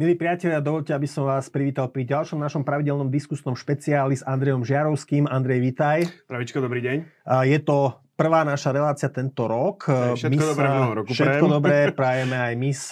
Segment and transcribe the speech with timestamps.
[0.00, 4.64] Milí priatelia, dovolte, aby som vás privítal pri ďalšom našom pravidelnom diskusnom špeciáli s Andrejom
[4.64, 5.28] Žiarovským.
[5.28, 6.08] Andrej, vitaj.
[6.24, 6.96] Pravičko, dobrý deň.
[7.44, 9.92] Je to prvá naša relácia tento rok.
[10.16, 11.52] Všetko my dobré v roku Všetko prajem.
[11.52, 12.86] dobré prajeme aj my z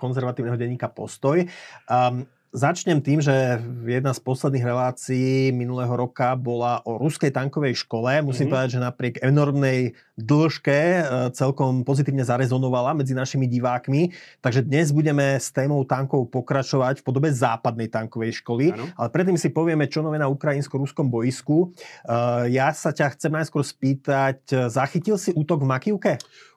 [0.00, 1.44] konzervatívneho denníka Postoj.
[1.92, 2.24] Um,
[2.54, 8.22] Začnem tým, že jedna z posledných relácií minulého roka bola o ruskej tankovej škole.
[8.22, 8.52] Musím mm-hmm.
[8.54, 11.00] povedať, že napriek enormnej dĺžke e,
[11.34, 14.14] celkom pozitívne zarezonovala medzi našimi divákmi.
[14.40, 18.72] Takže dnes budeme s témou tankov pokračovať v podobe západnej tankovej školy.
[18.72, 18.88] Ano.
[18.94, 21.74] Ale predtým si povieme, čo nové na ukrajinsko-ruskom boisku.
[22.06, 22.16] E,
[22.54, 26.14] ja sa ťa chcem najskôr spýtať, zachytil si útok v Makivke?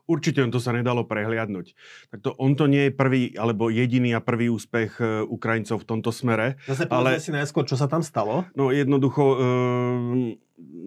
[0.09, 1.77] Určite on to sa nedalo prehliadnúť.
[2.09, 5.85] Tak to, on to nie je prvý alebo jediný a prvý úspech e, Ukrajincov v
[5.85, 6.57] tomto smere.
[6.65, 8.49] Zase ale si najskôr, čo sa tam stalo?
[8.57, 9.37] No jednoducho e,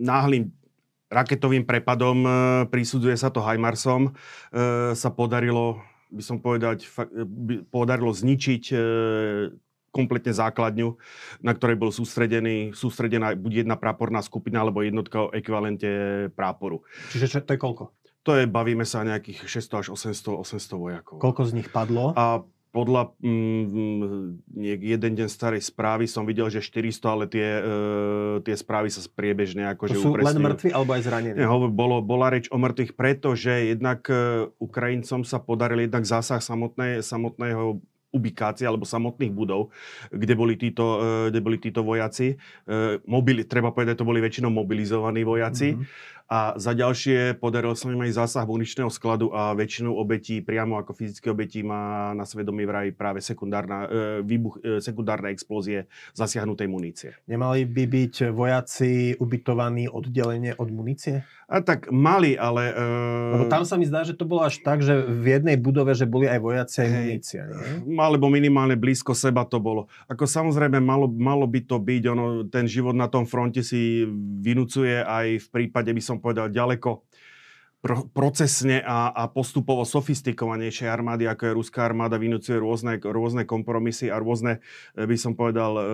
[0.02, 0.50] náhlým
[1.12, 2.30] raketovým prepadom, e,
[2.72, 4.12] prísudzuje sa to Heimarsom, e,
[4.96, 8.76] sa podarilo, by som povedať, fa, by, podarilo zničiť e,
[9.92, 10.96] kompletne základňu,
[11.44, 15.88] na ktorej bol sústredený, sústredená buď jedna práporná skupina, alebo jednotka o ekvivalente
[16.32, 16.80] práporu.
[17.12, 17.92] Čiže čo, to je koľko?
[18.22, 21.16] To je, bavíme sa nejakých 600 až 800, 800 vojakov.
[21.18, 22.14] Koľko z nich padlo?
[22.14, 27.70] A podľa mm, jeden deň starej správy som videl, že 400, ale tie, e,
[28.48, 30.32] tie správy sa priebežne akože To sú upresňujú.
[30.32, 31.36] len mŕtvi alebo aj zranení?
[31.36, 37.04] Nie, bolo, bola reč o mŕtvych, pretože jednak e, Ukrajincom sa podaril jednak zásah samotné,
[37.04, 39.72] samotného ubikácie alebo samotných budov,
[40.08, 42.40] kde boli títo, e, kde boli títo vojaci.
[42.40, 45.76] E, mobili, treba povedať, to boli väčšinou mobilizovaní vojaci.
[45.76, 50.80] Mm-hmm a za ďalšie podaril sa im aj zásah muničného skladu a väčšinu obetí, priamo
[50.80, 53.88] ako fyzické obetí, má na svedomí vraj práve sekundárna, e,
[54.24, 57.12] výbuch, e, sekundárne explózie zasiahnutej munície.
[57.28, 61.20] Nemali by byť vojaci ubytovaní oddelenie od munície?
[61.52, 62.72] A tak mali, ale...
[62.72, 62.84] E...
[63.36, 66.08] Lebo tam sa mi zdá, že to bolo až tak, že v jednej budove, že
[66.08, 67.44] boli aj vojaci, aj munícia.
[67.44, 67.92] Nie?
[68.00, 69.84] Alebo minimálne blízko seba to bolo.
[70.08, 74.08] Ako samozrejme, malo, malo by to byť, ono, ten život na tom fronte si
[74.40, 77.02] vynúcuje aj v prípade, by som povedal, ďaleko
[77.82, 84.08] pro, procesne a, a postupovo sofistikovanejšej armády, ako je ruská armáda, vynúcuje rôzne, rôzne kompromisy
[84.08, 84.62] a rôzne,
[84.94, 85.84] eh, by som povedal, eh,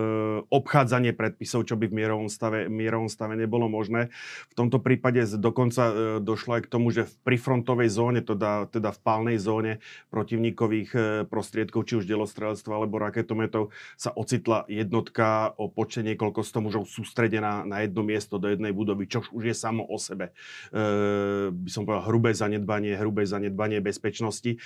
[0.53, 4.13] obchádzanie predpisov, čo by v mierovom stave, mierovom stave nebolo možné.
[4.53, 8.93] V tomto prípade dokonca eh, došlo aj k tomu, že v prifrontovej zóne, teda, teda
[8.93, 9.81] v pálnej zóne
[10.13, 16.85] protivníkových prostriedkov, či už delostrelectva alebo raketometov, sa ocitla jednotka o počte niekoľko sto mužov
[16.85, 20.35] sústredená na jedno miesto do jednej budovy, čo už je samo o sebe.
[20.69, 24.55] E, by som som povedal, hrubé zanedbanie, hrubé zanedbanie bezpečnosti.
[24.55, 24.59] E,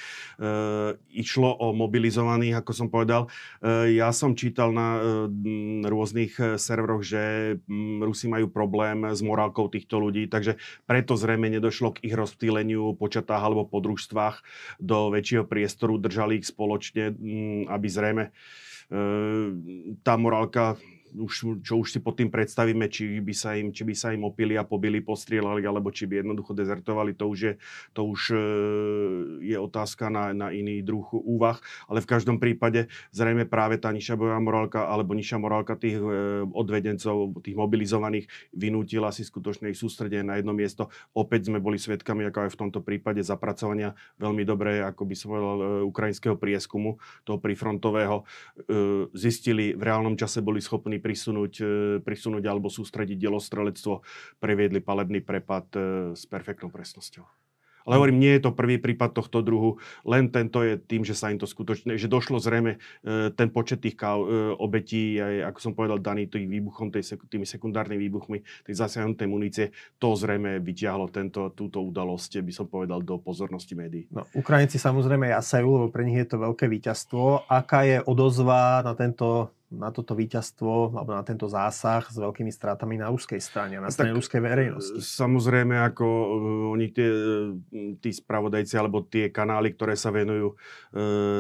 [1.14, 3.30] išlo o mobilizovaných, ako som povedal.
[3.62, 5.02] E, ja som čítal na e,
[5.86, 10.58] rôznych e, serveroch, že m, Rusi majú problém s morálkou týchto ľudí, takže
[10.90, 14.42] preto zrejme nedošlo k ich rozptýleniu počatách alebo podružstvách
[14.82, 18.32] do väčšieho priestoru, držali ich spoločne, m, aby zrejme e,
[20.02, 20.82] tá morálka
[21.14, 24.26] už, čo už si pod tým predstavíme, či by sa im, či by sa im
[24.26, 27.54] opili a pobili, postrielali, alebo či by jednoducho dezertovali, to už je,
[27.94, 28.38] to už e,
[29.54, 31.62] je otázka na, na iný druh úvah.
[31.86, 36.44] Ale v každom prípade zrejme práve tá nižšia bojová morálka alebo nižšia morálka tých e,
[36.50, 40.90] odvedencov, tých mobilizovaných vynútila si skutočne ich sústredenie na jedno miesto.
[41.14, 45.28] Opäť sme boli svedkami, ako aj v tomto prípade zapracovania veľmi dobré, ako by som
[45.38, 48.26] povedal, e, ukrajinského prieskumu, toho prifrontového.
[49.14, 51.66] Zistili, v reálnom čase boli schopní prisunúť, e,
[52.00, 54.00] prisunúť alebo sústrediť delostrelectvo,
[54.40, 55.80] previedli palebný prepad e,
[56.16, 57.28] s perfektnou presnosťou.
[57.84, 59.76] Ale hovorím, nie je to prvý prípad tohto druhu,
[60.08, 63.84] len tento je tým, že sa im to skutočne, že došlo zrejme e, ten počet
[63.84, 64.00] tých
[64.60, 69.66] obetí, aj, ako som povedal, daný tým výbuchom, tej, tými sekundárnymi výbuchmi, tej zasiahnutej munície,
[70.00, 74.08] to zrejme vyťahlo tento, túto udalosť, by som povedal, do pozornosti médií.
[74.16, 77.52] No, Ukrajinci samozrejme jasajú, lebo pre nich je to veľké víťazstvo.
[77.52, 83.02] Aká je odozva na tento na toto víťazstvo alebo na tento zásah s veľkými stratami
[83.02, 85.02] na ruskej strane, na strane ruskej verejnosti.
[85.02, 90.56] Samozrejme, ako uh, oni tie, uh, tí spravodajci alebo tie kanály, ktoré sa venujú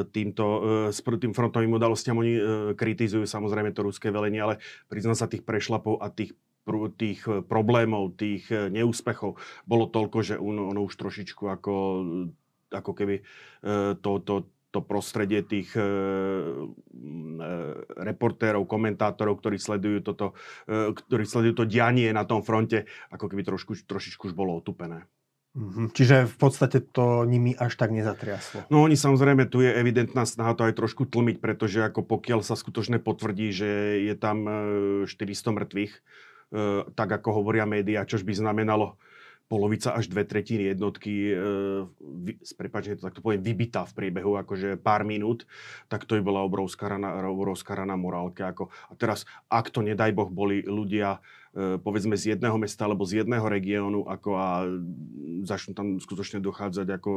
[0.09, 0.45] týmto
[0.93, 2.33] tým frontovým udalostiam, oni
[2.73, 4.57] kritizujú samozrejme to ruské velenie, ale
[4.89, 6.33] priznám sa tých prešlapov a tých
[6.95, 9.35] tých problémov, tých neúspechov
[9.67, 11.73] bolo toľko, že ono, ono už trošičku ako,
[12.71, 13.19] ako keby
[13.99, 15.87] to, to, to prostredie tých e, e,
[17.93, 20.33] reportérov, komentátorov, ktorí sledujú, toto,
[20.65, 25.05] e, ktorí sledujú to dianie na tom fronte, ako keby trošku, trošičku už bolo otupené.
[25.53, 25.93] Mm-hmm.
[25.93, 28.65] Čiže v podstate to nimi až tak nezatriaslo.
[28.73, 32.57] No oni samozrejme, tu je evidentná snaha to aj trošku tlmiť, pretože ako pokiaľ sa
[32.57, 34.49] skutočne potvrdí, že je tam
[35.05, 36.01] 400 e, mŕtvych, e,
[36.97, 38.97] tak ako hovoria médiá, čož by znamenalo
[39.51, 41.35] polovica až dve tretiny jednotky, e,
[42.41, 45.45] s to takto poviem, vybitá v priebehu akože pár minút,
[45.91, 48.41] tak to by bola obrovská rana, obrovská rana morálke.
[48.41, 51.21] Ako, a teraz, ak to nedaj Boh boli ľudia
[51.53, 54.47] povedzme z jedného mesta alebo z jedného regiónu ako a
[55.45, 57.11] začnú tam skutočne dochádzať ako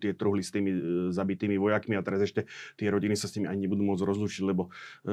[0.00, 0.80] tie truhly s tými e,
[1.12, 2.48] zabitými vojakmi a teraz ešte
[2.80, 4.70] tie rodiny sa s nimi ani nebudú môcť rozlučiť, lebo
[5.04, 5.10] e,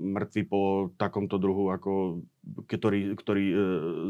[0.00, 3.56] mŕtvi po takomto druhu ako ktorí, ktorí e,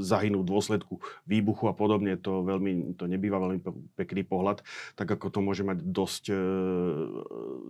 [0.00, 3.60] zahynú v dôsledku výbuchu a podobne, to veľmi, to nebýva veľmi
[3.92, 4.64] pekný pohľad,
[4.96, 6.36] tak ako to môže mať dosť e,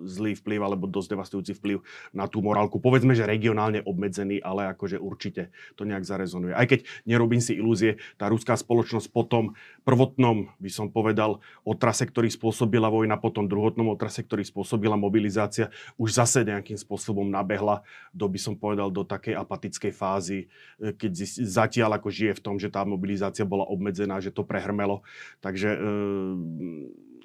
[0.06, 1.82] zlý vplyv alebo dosť devastujúci vplyv
[2.14, 2.78] na tú morálku.
[2.78, 6.52] Povedzme, že regionálne obmedzený, ale akože určite to nejak zarezonuje.
[6.52, 9.56] Aj keď nerobím si ilúzie, tá ruská spoločnosť po tom
[9.88, 15.72] prvotnom, by som povedal, otrase, ktorý spôsobila vojna, po tom druhotnom otrase, ktorý spôsobila mobilizácia,
[15.96, 17.80] už zase nejakým spôsobom nabehla
[18.12, 20.42] do, by som povedal, do takej apatickej fázy,
[20.82, 21.12] E, keď
[21.46, 25.06] zatiaľ ako žije v tom, že tá mobilizácia bola obmedzená, že to prehrmelo.
[25.38, 25.78] Takže e,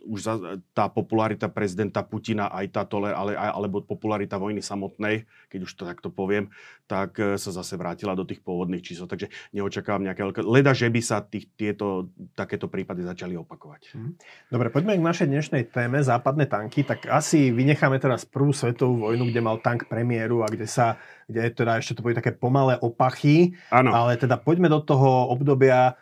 [0.08, 0.34] už za,
[0.72, 5.84] tá popularita prezidenta Putina, aj tá toler, ale, alebo popularita vojny samotnej, keď už to
[5.84, 6.48] takto poviem,
[6.88, 9.06] tak e, sa zase vrátila do tých pôvodných čísel.
[9.06, 10.42] Takže neočakávam nejaké veľké...
[10.48, 13.92] Leda, že by sa tých, tieto, takéto prípady začali opakovať.
[13.94, 14.12] Mhm.
[14.48, 16.88] Dobre, poďme k našej dnešnej téme, západné tanky.
[16.88, 20.96] Tak asi vynecháme teraz prvú svetovú vojnu, kde mal tank premiéru a kde sa
[21.28, 23.52] kde teda ešte to boli také pomalé opachy.
[23.68, 23.92] Ano.
[23.92, 26.00] Ale teda poďme do toho obdobia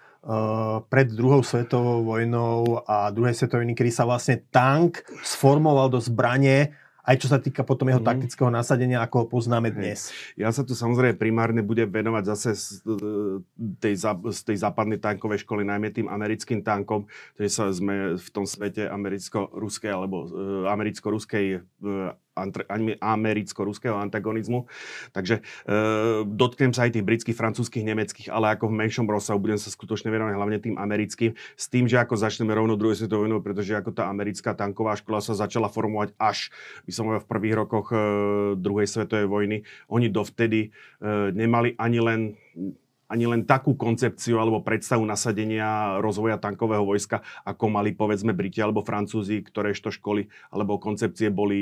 [0.89, 6.74] pred druhou svetovou vojnou a druhej svetovej vojny, kedy sa vlastne tank sformoval do zbranie
[7.06, 8.10] aj čo sa týka potom jeho mm.
[8.10, 10.10] taktického nasadenia, ako ho poznáme dnes.
[10.33, 12.81] Ja sa tu samozrejme primárne budem venovať zase z
[13.77, 17.06] tej, z tej západnej tankovej školy, najmä tým americkým tankom,
[17.38, 22.18] ktorý sa sme v tom svete americko-ruskej alebo uh, americko-ruskej uh,
[23.02, 24.68] americko-ruského antagonizmu.
[25.12, 25.42] Takže e,
[26.24, 30.12] dotknem sa aj tých britských, francúzských, nemeckých, ale ako v menšom rozsahu budem sa skutočne
[30.12, 33.96] venovať hlavne tým americkým, s tým, že ako začneme rovno druhú svetovú vojnu, pretože ako
[33.96, 36.54] tá americká tanková škola sa začala formovať až,
[36.86, 37.98] by som povedal, v prvých rokoch e,
[38.60, 39.58] druhej svetovej vojny.
[39.90, 40.70] Oni dovtedy e,
[41.34, 42.22] nemali ani len
[43.06, 48.81] ani len takú koncepciu alebo predstavu nasadenia rozvoja tankového vojska, ako mali povedzme Briti alebo
[48.81, 49.62] Francúzi, to
[49.94, 51.62] školy alebo koncepcie boli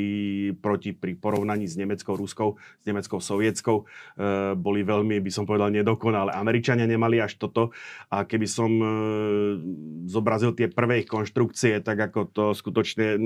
[0.55, 5.71] proti pri porovnaní s nemeckou Ruskou, s nemeckou Sovietskou, e, boli veľmi, by som povedal,
[5.73, 6.31] nedokonalé.
[6.31, 7.75] Američania nemali až toto
[8.07, 8.87] a keby som e,
[10.07, 13.19] zobrazil tie prvé ich konštrukcie, tak ako to skutočne,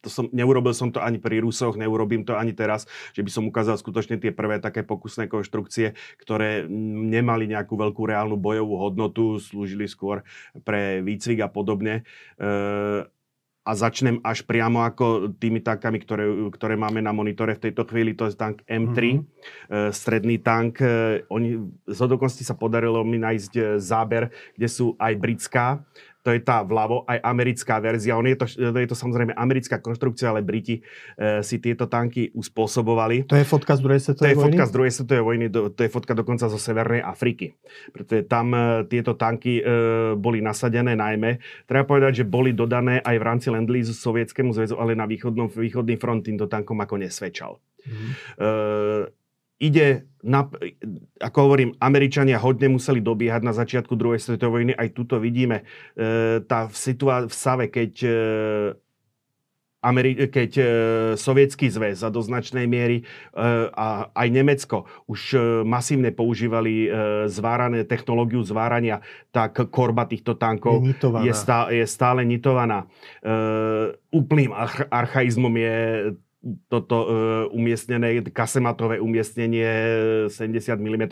[0.00, 3.44] to som, neurobil som to ani pri Rusoch, neurobím to ani teraz, že by som
[3.48, 9.90] ukázal skutočne tie prvé také pokusné konštrukcie, ktoré nemali nejakú veľkú reálnu bojovú hodnotu, slúžili
[9.90, 10.22] skôr
[10.62, 12.06] pre výcvik a podobne.
[12.38, 12.52] E,
[13.68, 16.24] a začnem až priamo ako tými tankami, ktoré,
[16.56, 19.92] ktoré máme na monitore v tejto chvíli, to je tank M3, mm-hmm.
[19.92, 20.80] stredný tank.
[20.80, 25.84] E, oni, z hodokosti sa podarilo mi nájsť e, záber, kde sú aj britská
[26.26, 28.18] to je tá vľavo, aj americká verzia.
[28.18, 33.30] On je to, je to samozrejme americká konštrukcia, ale Briti e, si tieto tanky uspôsobovali.
[33.30, 34.34] To je fotka z druhej svetovej vojny?
[34.34, 37.54] To je fotka z druhej svetovej vojny, to je fotka dokonca zo Severnej Afriky.
[37.94, 39.62] Pretože tam e, tieto tanky e,
[40.18, 41.38] boli nasadené najmä.
[41.70, 45.96] Treba povedať, že boli dodané aj v rámci Lendleasu Sovietskému zväzu, ale na východnom, východný
[45.96, 47.62] front týmto tankom ako nesvedčal.
[47.86, 48.10] Mm-hmm.
[48.42, 48.48] E,
[49.58, 50.46] ide, na,
[51.18, 54.72] ako hovorím, Američania hodne museli dobiehať na začiatku druhej svetovej vojny.
[54.74, 55.62] Aj tuto vidíme
[55.94, 58.16] e, tá situá- v Save, keď, e,
[59.78, 60.64] Ameri- keď e,
[61.14, 63.04] sovietský zväz a do značnej miery e,
[63.70, 66.88] a aj Nemecko už e, masívne používali e,
[67.30, 70.82] zvárané technológiu zvárania, tak korba týchto tankov
[71.22, 72.90] je, je, stá- je stále nitovaná.
[73.22, 73.36] E,
[74.10, 74.50] úplným
[74.90, 75.76] archaizmom je
[76.68, 77.10] toto uh,
[77.50, 79.66] umiestnené, kasematové umiestnenie
[80.30, 81.02] 70 mm,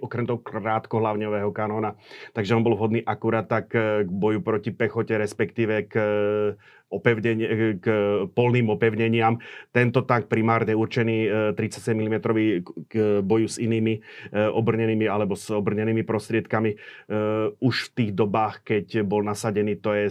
[0.00, 1.98] okrem toho krátkohlavňového kanóna.
[2.32, 3.74] Takže on bol vhodný akurát tak
[4.06, 5.94] k boju proti pechote, respektíve k
[6.86, 7.86] opevnenie, k
[8.30, 9.38] polným opevneniam.
[9.74, 12.16] Tento tank primárne určený 37 mm
[12.86, 13.98] k boju s inými
[14.32, 16.78] obrnenými alebo s obrnenými prostriedkami.
[17.58, 20.06] Už v tých dobách, keď bol nasadený, to je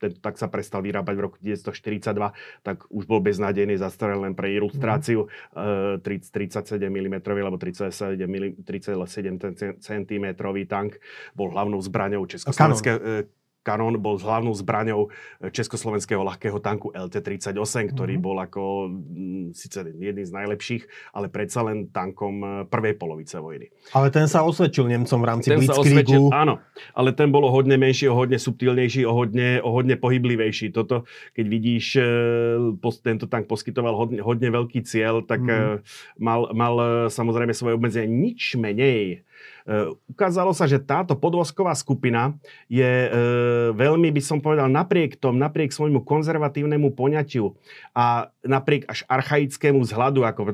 [0.00, 2.32] ten tak sa prestal vyrábať v roku 1942,
[2.64, 6.00] tak už bol beznádejný zastrel len pre ilustráciu mm.
[6.00, 10.26] 37 mm alebo 37, 37 cm
[10.64, 10.96] tank
[11.36, 13.28] bol hlavnou zbraňou Československého
[13.60, 15.08] kanón bol hlavnou zbraňou
[15.40, 18.24] e, československého ľahkého tanku LT-38, ktorý mm-hmm.
[18.24, 23.68] bol ako m, síce jedný z najlepších, ale predsa len tankom e, prvej polovice vojny.
[23.92, 26.32] Ale ten sa osvedčil Nemcom v rámci ten Blitzkriegu.
[26.32, 26.60] áno,
[26.96, 30.72] ale ten bol o hodne menší, o hodne subtilnejší, o hodne, o hodne pohyblivejší.
[30.72, 31.04] Toto,
[31.36, 32.04] keď vidíš, e,
[33.04, 35.84] tento tank poskytoval hodne, hodne veľký cieľ, tak mm-hmm.
[36.20, 36.74] mal, mal
[37.12, 38.08] samozrejme svoje obmedzenie.
[38.08, 39.24] Nič menej
[40.08, 42.34] ukázalo sa, že táto podvozková skupina
[42.66, 43.08] je e,
[43.76, 47.54] veľmi, by som povedal, napriek tom, napriek svojmu konzervatívnemu poňatiu
[47.94, 50.52] a napriek až archaickému vzhľadu, ako v,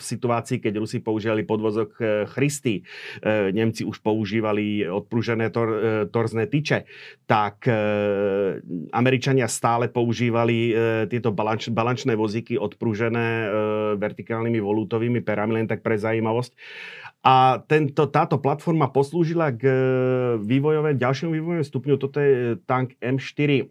[0.00, 2.82] situácii, keď Rusi používali podvozok e, Christy,
[3.22, 6.88] e, Nemci už používali odprúžené tor, e, torzné tyče,
[7.28, 7.76] tak e,
[8.90, 13.46] Američania stále používali e, tieto balanč, balančné vozíky odprúžené e,
[14.00, 16.52] vertikálnymi volútovými perami, len tak pre zaujímavosť.
[17.22, 19.74] A tento, táto platforma poslúžila k e,
[20.42, 21.94] vývojové, ďalšiemu vývojovému stupňu.
[21.94, 23.64] Toto je tank M4 e,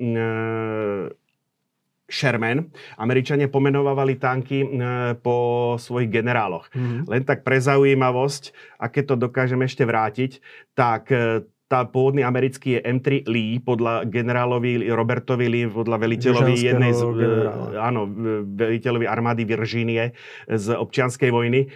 [2.07, 2.71] Sherman.
[2.95, 4.67] Američania pomenovávali tanky e,
[5.19, 6.71] po svojich generáloch.
[6.71, 7.11] Mm-hmm.
[7.11, 10.39] Len tak pre zaujímavosť, a keď to dokážem ešte vrátiť,
[10.71, 11.11] tak
[11.71, 17.79] tá pôvodný americký je M3 Lee podľa generálovi Robertovi Lee, podľa veliteľovi jednej z, generála.
[17.79, 18.11] áno,
[18.43, 20.11] veliteľovi armády Virginie
[20.51, 21.63] z občianskej vojny.
[21.63, 21.67] E,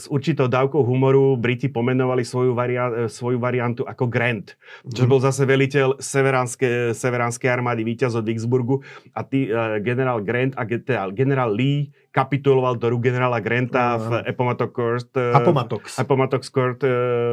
[0.00, 4.56] s určitou dávkou humoru Briti pomenovali svoju, varia, svoju variantu ako Grant,
[4.88, 5.08] čo mm.
[5.12, 8.80] bol zase veliteľ severánskej, severánskej armády, víťaz od Vicksburgu
[9.12, 14.22] a tý, e, generál Grant a teda generál Lee kapituloval do rúk generála Granta v
[14.22, 15.10] Appomattox Court.
[15.18, 15.98] Eh, Appomattox.
[15.98, 16.90] Appomattox Court eh,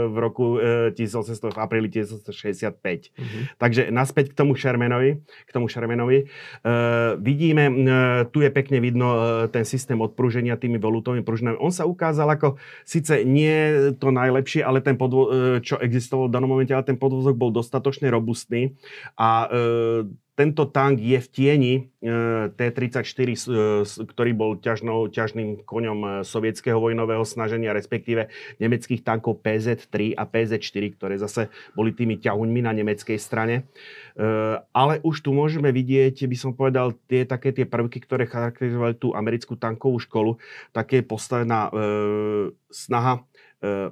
[0.10, 3.14] v roku 1800, eh, v apríli 1865.
[3.14, 3.46] Uh-huh.
[3.62, 5.22] Takže naspäť k tomu Shermanovi.
[5.22, 6.26] K tomu Shermanovi.
[6.66, 9.22] Uh, vidíme, uh, tu je pekne vidno uh,
[9.54, 11.62] ten systém odprúženia tými volutovými pružinami.
[11.62, 16.34] On sa ukázal ako síce nie to najlepšie, ale ten podvo- uh, čo existoval v
[16.34, 18.74] danom momente, ale ten podvozok bol dostatočne robustný
[19.14, 20.10] a uh,
[20.42, 21.82] tento tank je v tieni e,
[22.50, 23.38] T-34, e,
[23.86, 28.26] ktorý bol ťažnou, ťažným koňom e, sovietského vojnového snaženia, respektíve
[28.58, 33.70] nemeckých tankov PZ-3 a PZ-4, ktoré zase boli tými ťahuňmi na nemeckej strane.
[34.76, 39.16] Ale už tu môžeme vidieť, by som povedal, tie také tie prvky, ktoré charakterizovali tú
[39.16, 40.36] americkú tankovú školu,
[40.76, 41.72] také postavená
[42.68, 43.24] snaha,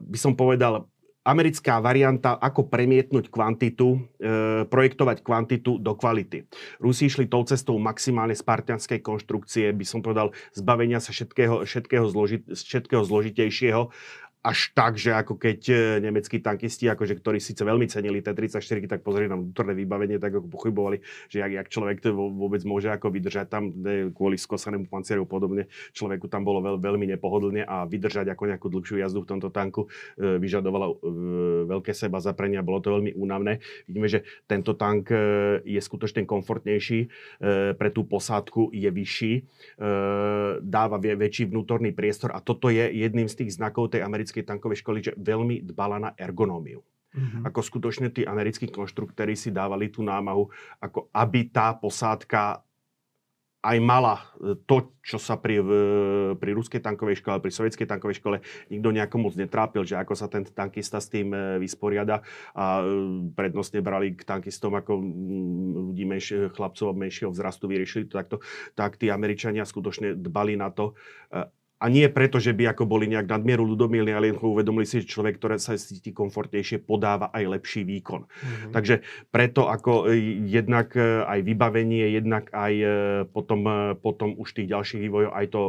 [0.02, 0.92] by som povedal,
[1.30, 6.50] americká varianta, ako premietnúť kvantitu, e, projektovať kvantitu do kvality.
[6.82, 12.44] Rusi išli tou cestou maximálne spartianskej konštrukcie, by som povedal, zbavenia sa všetkého, všetkého, zložit,
[12.50, 13.94] všetkého zložitejšieho
[14.40, 19.04] až tak, že ako keď e, nemeckí tankisti, akože, ktorí síce veľmi cenili T-34, tak
[19.04, 23.12] pozreli na vnútorné vybavenie, tak ako pochybovali, že jak, jak človek to vôbec môže ako
[23.12, 25.68] vydržať tam ne, kvôli skosanému pancieru podobne.
[25.92, 29.92] Človeku tam bolo veľ, veľmi nepohodlne a vydržať ako nejakú dlhšiu jazdu v tomto tanku
[30.16, 30.96] e, vyžadovalo e,
[31.68, 33.60] veľké seba zaprenia, bolo to veľmi únavné.
[33.92, 35.20] Vidíme, že tento tank e,
[35.68, 37.08] je skutočne komfortnejší, e,
[37.76, 39.42] pre tú posádku je vyšší, e,
[40.64, 44.86] dáva väčší vnútorný priestor a toto je jedným z tých znakov tej americkej americkej tankovej
[44.86, 46.86] školy, že veľmi dbala na ergonómiu.
[47.10, 47.42] Mm-hmm.
[47.50, 50.46] Ako skutočne tí americkí konštruktéri si dávali tú námahu,
[50.78, 52.62] ako aby tá posádka
[53.60, 55.60] aj mala e, to, čo sa pri,
[56.38, 58.38] pri ruskej tankovej škole, pri sovietskej tankovej škole
[58.72, 63.34] nikto nejako moc netrápil, že ako sa ten tankista s tým e, vysporiada a e,
[63.34, 65.02] prednostne brali k tankistom ako
[65.92, 68.38] ľudí menšie, chlapcov menšieho vzrastu, vyriešili to takto,
[68.78, 70.96] tak tí Američania skutočne dbali na to,
[71.80, 75.40] a nie preto, že by ako boli nejak nadmieru ľudomilní, ale uvedomili si, že človek,
[75.40, 78.28] ktorý sa cíti komfortnejšie, podáva aj lepší výkon.
[78.28, 78.72] Mm-hmm.
[78.76, 80.20] Takže preto ako e,
[80.52, 82.88] jednak e, aj vybavenie, jednak aj e,
[83.32, 85.62] potom, potom už tých ďalších vývojov aj to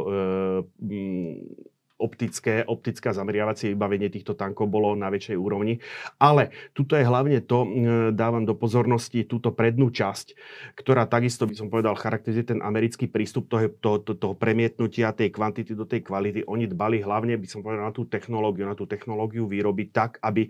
[2.01, 5.77] optické, optické zameriavacie vybavenie týchto tankov bolo na väčšej úrovni.
[6.17, 7.69] Ale tuto je hlavne to,
[8.11, 10.33] dávam do pozornosti túto prednú časť,
[10.73, 15.77] ktorá takisto by som povedal charakterizuje ten americký prístup toho, toho, toho premietnutia tej kvantity
[15.77, 16.41] do tej kvality.
[16.49, 20.49] Oni dbali hlavne, by som povedal, na tú technológiu, na tú technológiu výroby tak, aby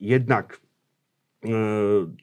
[0.00, 0.56] jednak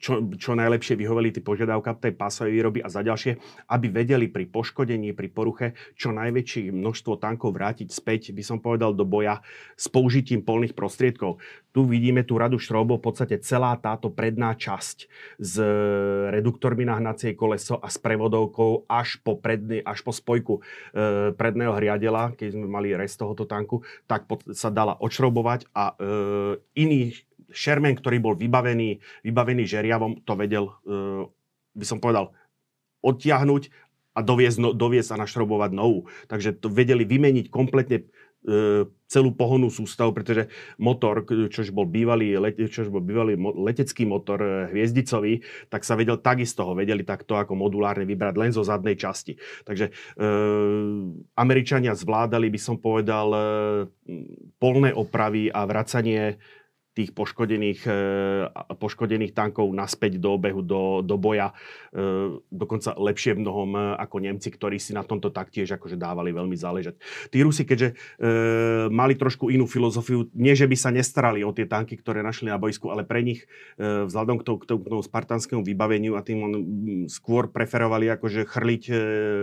[0.01, 3.37] čo, čo najlepšie vyhoveli tie požiadavka tej pásovej výroby a za ďalšie,
[3.69, 8.97] aby vedeli pri poškodení, pri poruche čo najväčšie množstvo tankov vrátiť späť, by som povedal,
[8.97, 9.45] do boja
[9.77, 11.37] s použitím polných prostriedkov.
[11.71, 14.97] Tu vidíme tú radu šroubov, v podstate celá táto predná časť
[15.39, 15.53] s
[16.33, 20.61] reduktormi na hnacie koleso a s prevodovkou až po, predný, až po spojku e,
[21.31, 26.03] predného hriadela, keď sme mali rest tohoto tanku, tak pod, sa dala odšroubovať a e,
[26.75, 31.27] iných Sherman, ktorý bol vybavený, vybavený žeriavom, to vedel, uh,
[31.77, 32.36] by som povedal,
[33.05, 33.72] odtiahnuť
[34.12, 36.12] a doviesť, no, doviesť a našrobovať novú.
[36.27, 40.48] Takže to vedeli vymeniť kompletne uh, celú pohonnú sústavu, pretože
[40.79, 42.39] motor, čož bol bývalý,
[42.72, 47.55] čož bol bývalý letecký motor uh, hviezdicový, tak sa vedel takisto ho vedeli takto ako
[47.60, 49.36] modulárne vybrať len zo zadnej časti.
[49.67, 49.91] Takže e,
[51.36, 53.39] Američania zvládali, by som povedal, e,
[54.62, 56.39] polné opravy a vracanie
[56.91, 57.95] tých poškodených, e,
[58.75, 61.55] poškodených tankov naspäť do obehu, do, do boja.
[61.95, 66.36] E, dokonca lepšie v mnohom e, ako Nemci, ktorí si na tomto taktiež akože dávali
[66.36, 67.00] veľmi záležať.
[67.31, 67.93] Tí Rusi, keďže
[68.91, 72.60] mali trošku inú filozofiu, nie že by sa nestarali o tie tanky, ktoré našli na
[72.60, 73.48] bojsku, ale pre nich
[73.79, 76.53] vzhľadom k tomu, k tomu spartanskému vybaveniu a tým on
[77.07, 78.83] skôr preferovali akože chrliť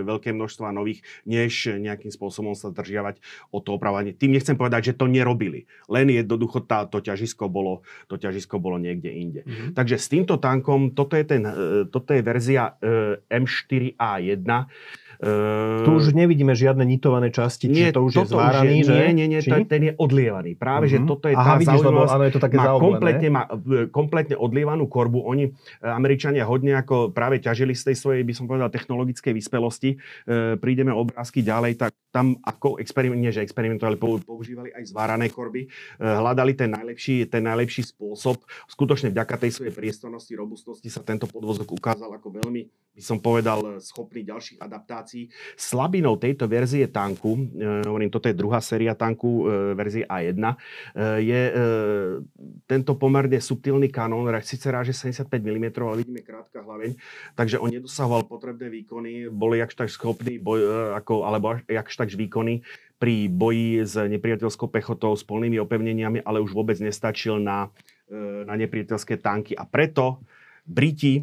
[0.04, 4.14] veľké množstva nových, než nejakým spôsobom sa držiavať o to opravanie.
[4.14, 5.66] Tým nechcem povedať, že to nerobili.
[5.90, 7.00] Len jednoducho tá, to
[7.38, 9.40] ťažisko bolo, to ťažisko bolo niekde inde.
[9.46, 9.78] Mm-hmm.
[9.78, 14.50] Takže s týmto tankom, toto je, ten, e, toto je verzia e, M4A1,
[15.18, 18.94] Uh, tu už nevidíme žiadne nitované časti, nie, to už je zváraný, už je, že?
[18.94, 20.54] Nie, nie, nie, ten je odlievaný.
[20.54, 20.94] Práve, uh-huh.
[20.94, 21.06] že mhm.
[21.10, 23.42] toto je Aha, tá vidíš, lebo, áno, je to také má, kompletne, má
[23.90, 25.26] kompletne odlievanú korbu.
[25.26, 25.50] Oni,
[25.82, 29.98] Američania, hodne ako práve ťažili z tej svojej, by som povedal, technologickej vyspelosti.
[29.98, 35.66] E, prídeme obrázky ďalej, tak tam ako experiment, nie že experimentovali, používali aj zvárané korby,
[35.66, 38.38] e, hľadali ten najlepší, ten najlepší spôsob.
[38.70, 42.62] Skutočne vďaka tej svojej priestornosti, robustnosti sa tento podvozok ukázal ako veľmi,
[42.94, 45.32] by som povedal, schopný ďalších adaptácií informácií.
[45.56, 50.56] Slabinou tejto verzie tanku, e, hovorím, toto je druhá séria tanku, e, verzie A1, e,
[51.24, 51.42] je
[52.68, 56.94] tento pomerne subtilný kanón, síce ráže 75 mm, ale vidíme krátka hlaveň,
[57.34, 62.62] takže on nedosahoval potrebné výkony, boli jakž tak schopný, boj, ako, alebo jakž tak výkony
[62.98, 67.70] pri boji s nepriateľskou pechotou, s polnými opevneniami, ale už vôbec nestačil na,
[68.44, 69.54] na nepriateľské tanky.
[69.54, 70.18] A preto
[70.66, 71.22] Briti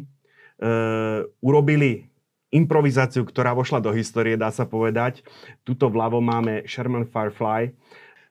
[1.44, 2.15] urobili
[2.56, 5.20] improvizáciu, ktorá vošla do histórie, dá sa povedať.
[5.62, 7.76] Tuto vľavo máme Sherman Firefly.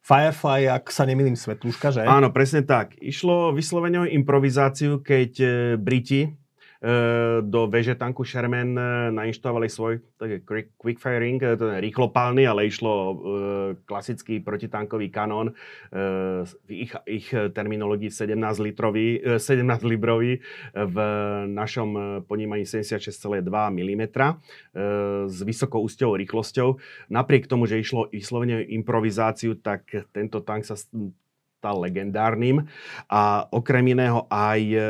[0.06, 2.06] Firefly, ak sa nemýlim, svetlúška, že?
[2.06, 2.94] Áno, presne tak.
[3.02, 5.48] Išlo vyslovene o improvizáciu, keď e,
[5.82, 6.30] Briti
[7.42, 10.06] do veže tanku Sherman e, nainštalovali svoj
[10.46, 12.94] quick, quick firing, e, to je rýchlopálny, ale išlo
[13.90, 15.58] klasický protitankový kanón,
[16.46, 20.40] v ich, ich terminológii 17 litrový, 17 librový,
[20.74, 20.98] v
[21.50, 24.04] našom ponímaní 76,2 mm
[25.30, 26.78] s vysokou úsťovou rýchlosťou.
[27.10, 30.78] Napriek tomu, že išlo vyslovene improvizáciu, tak tento tank sa
[31.66, 32.70] stal legendárnym.
[33.10, 34.86] A okrem iného aj e,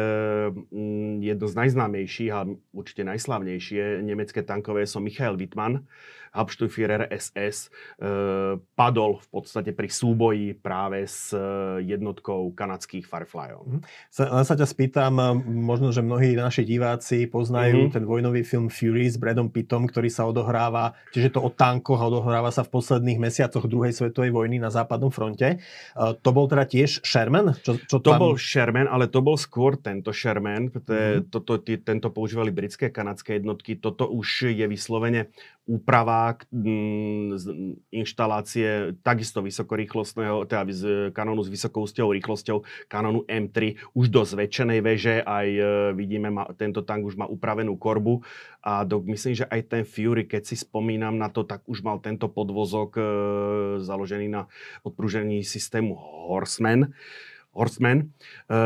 [1.23, 2.43] jedno z najznámejších a
[2.75, 5.87] určite najslavnejšie nemecké tankové som Michael Wittmann,
[6.35, 11.39] Hauptstufführer SS e, padol v podstate pri súboji práve s e,
[11.87, 13.63] jednotkou kanadských Fireflyov.
[13.63, 13.81] Mm.
[14.11, 17.95] Sa, len sa ťa spýtam, e, možno, že mnohí naši diváci poznajú mm-hmm.
[17.95, 22.11] ten vojnový film Fury s Bradom Pittom, ktorý sa odohráva, čiže to o tankoch a
[22.11, 25.63] odohráva sa v posledných mesiacoch druhej svetovej vojny na západnom fronte.
[25.95, 27.55] To bol teda tiež Sherman?
[27.63, 28.19] Čo, čo to tam...
[28.19, 31.31] bol Sherman, ale to bol skôr tento Sherman, mm-hmm.
[31.31, 33.79] toto, tento používali britské kanadské jednotky.
[33.79, 35.31] Toto už je vyslovene
[35.65, 40.61] úprava mm, inštalácie takisto vysokorýchlostného, teda
[41.09, 45.63] kanónu s vysokou rýchlosťou, kanónu M3, už do zväčšenej veže, aj e,
[45.97, 48.21] vidíme, ma, tento tank už má upravenú korbu
[48.61, 51.97] a do, myslím, že aj ten Fury, keď si spomínam na to, tak už mal
[51.97, 53.03] tento podvozok e,
[53.81, 54.45] založený na
[54.85, 55.97] odprúžení systému
[56.29, 56.93] Horseman.
[57.57, 58.13] Horseman.
[58.45, 58.57] E,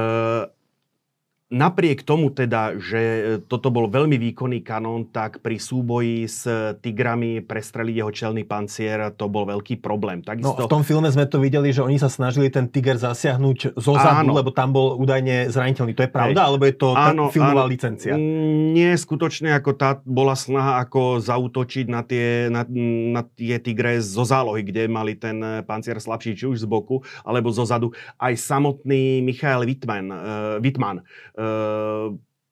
[1.49, 6.45] Napriek tomu teda, že e, toto bol veľmi výkonný kanón, tak pri súboji s
[6.77, 10.21] tigrami prestreliť jeho čelný pancier, to bol veľký problém.
[10.21, 10.53] Takisto...
[10.53, 13.93] No, v tom filme sme to videli, že oni sa snažili ten tiger zasiahnuť zo
[13.97, 14.37] zadu, áno.
[14.37, 15.97] lebo tam bol údajne zraniteľný.
[15.97, 16.47] To je pravda, Hej.
[16.53, 17.73] alebo je to áno, filmová áno.
[17.73, 18.13] licencia?
[18.13, 22.61] Mm, nie, skutočne ako tá bola snaha ako zautočiť na tie, na,
[23.09, 27.01] na tie tigre zo zálohy, kde mali ten e, pancier slabší, či už z boku,
[27.25, 27.89] alebo zo zadu.
[28.21, 31.01] Aj samotný Michael Wittmann, uh, Wittmann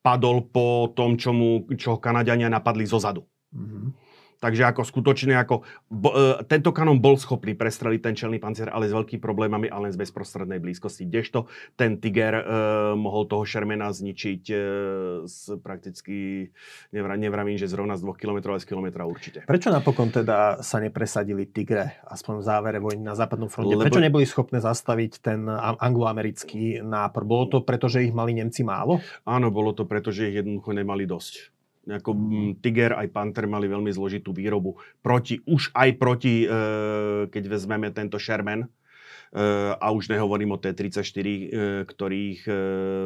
[0.02, 3.28] padol po tom, čo, mu, čo Kanadiania napadli zo zadu.
[3.52, 4.07] Mm-hmm.
[4.38, 8.86] Takže ako skutočne, ako, bo, e, tento kanón bol schopný prestreliť ten čelný pancier, ale
[8.86, 11.10] s veľkými problémami a len z bezprostrednej blízkosti.
[11.10, 12.44] Kdežto ten Tiger e,
[12.94, 14.56] mohol toho Shermana zničiť e,
[15.26, 16.50] z prakticky,
[16.94, 19.42] nevra, nevravím, že zrovna z 2 km, ale z kilometra určite.
[19.50, 23.74] Prečo napokon teda sa nepresadili Tigre, aspoň v závere vojny na západnom fronte?
[23.74, 23.90] Lebo...
[23.90, 25.50] Prečo neboli schopné zastaviť ten
[25.82, 27.26] angloamerický nápor?
[27.26, 29.02] Bolo to preto, že ich mali Nemci málo?
[29.26, 31.57] Áno, bolo to preto, že ich jednoducho nemali dosť.
[31.88, 34.76] Ako mm, Tiger aj Panther mali veľmi zložitú výrobu.
[35.00, 36.48] Proti, už aj proti, e,
[37.32, 38.70] keď vezmeme tento Sherman, e,
[39.72, 41.46] a už nehovorím o T-34, e,
[41.88, 42.42] ktorých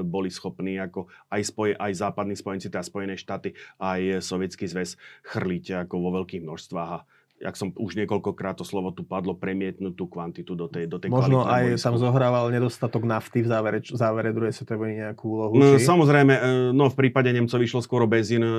[0.01, 4.97] boli schopní ako aj, spoje, aj západní spojenci, teda Spojené štáty, aj Sovietský zväz
[5.29, 6.91] chrliť ako vo veľkých množstvách.
[6.91, 7.05] A
[7.41, 11.09] jak som už niekoľkokrát to slovo tu padlo, premietnúť tú kvantitu do tej, do tej
[11.09, 15.53] Možno aj tam zohrával nedostatok nafty v závere, v závere druhej svetovej vojny nejakú úlohu.
[15.57, 15.81] No, či?
[15.81, 18.45] samozrejme, e, no v prípade Nemcov vyšlo skoro benzín.
[18.45, 18.53] e,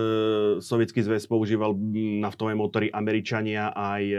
[0.58, 1.78] Sovietský zväz používal
[2.18, 4.18] naftové motory, Američania aj e,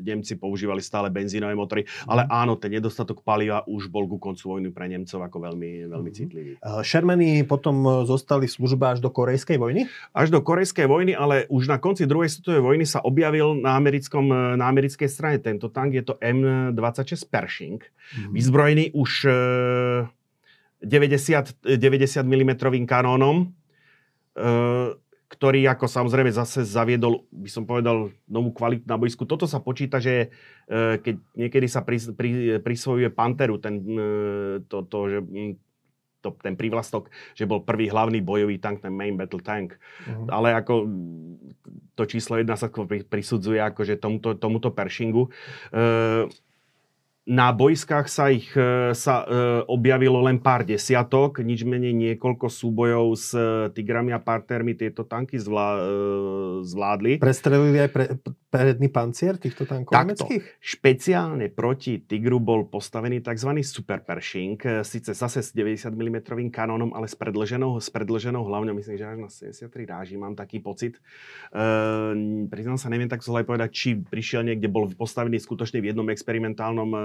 [0.00, 1.84] Nemci používali stále benzínové motory.
[2.08, 6.10] Ale áno, ten nedostatok paliva už bol ku koncu vojny pre Nemcov ako veľmi, veľmi
[6.10, 6.16] Mhm.
[6.16, 6.52] citlivý.
[6.80, 9.84] Shermany potom zostali v službe až do Korejskej vojny?
[10.16, 14.26] Až do Korejskej vojny, ale už na konci druhej svetovej vojny sa objavil na, americkom,
[14.56, 15.94] na americkej strane tento tank.
[15.94, 17.82] Je to M26 Pershing.
[18.32, 19.38] vyzbrojený už e,
[20.82, 22.52] 90, 90 mm
[22.86, 23.46] kanónom, e,
[25.28, 29.28] ktorý ako samozrejme zase zaviedol, by som povedal, novú kvalitu na boisku.
[29.28, 30.32] Toto sa počíta, že
[30.64, 32.30] e, keď niekedy sa pri, pri,
[32.64, 34.06] prisvojuje Panteru, ten, e,
[34.64, 35.18] to, to, že,
[36.20, 39.78] to, ten prívlastok, že bol prvý hlavný bojový tank, ten main battle tank.
[40.06, 40.26] Mhm.
[40.30, 40.74] Ale ako
[41.98, 42.70] to číslo jedna sa
[43.10, 45.30] prisudzuje akože tomuto, tomuto Pershingu.
[45.74, 46.30] E,
[47.28, 49.26] na boiskách sa ich e, sa e,
[49.68, 55.36] objavilo len pár desiatok, nič menej niekoľko súbojov s e, Tigrami a partnermi tieto tanky
[55.36, 55.80] zvlá, e,
[56.64, 57.20] zvládli.
[57.20, 58.04] Prestrelili aj pre,
[58.48, 60.24] predný pancier týchto tankov Takto.
[60.24, 60.44] nemeckých?
[60.56, 63.60] Špeciálne proti Tigru bol postavený tzv.
[63.60, 68.96] Super Pershing, síce zase s 90 mm kanónom, ale s predlženou, s predlženou hlavňou, myslím,
[68.96, 70.96] že až na 73 ráží, mám taký pocit.
[71.52, 76.08] E, priznám sa, neviem tak zle povedať, či prišiel niekde, bol postavený skutočne v jednom
[76.08, 77.00] experimentálnom e,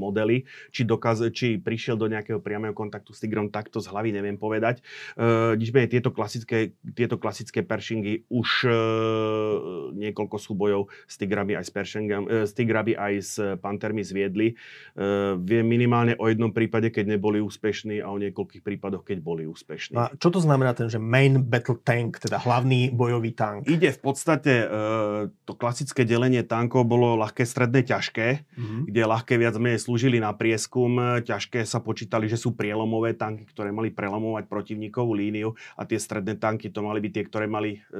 [0.00, 4.40] modeli, či, dokaz, či prišiel do nejakého priamého kontaktu s Tigrom, takto z hlavy neviem
[4.40, 4.80] povedať.
[5.20, 8.72] E, tieto klasické, tieto klasické Pershingy už e,
[10.00, 14.54] niekoľko súbojov s Tigrami aj s, Pershingam, e, s Tigrami aj s Pantermi zviedli.
[14.54, 14.54] E,
[15.42, 19.98] viem minimálne o jednom prípade, keď neboli úspešní a o niekoľkých prípadoch, keď boli úspešní.
[19.98, 23.66] A čo to znamená ten, že main battle tank, teda hlavný bojový tank?
[23.66, 24.66] Ide v podstate, e,
[25.42, 28.78] to klasické delenie tankov bolo ľahké, stredné, ťažké, Mhm.
[28.86, 33.74] kde ľahké viac menej slúžili na prieskum, ťažké sa počítali, že sú prielomové tanky, ktoré
[33.74, 37.98] mali prelomovať protivníkovú líniu a tie stredné tanky to mali byť tie, ktoré mali e,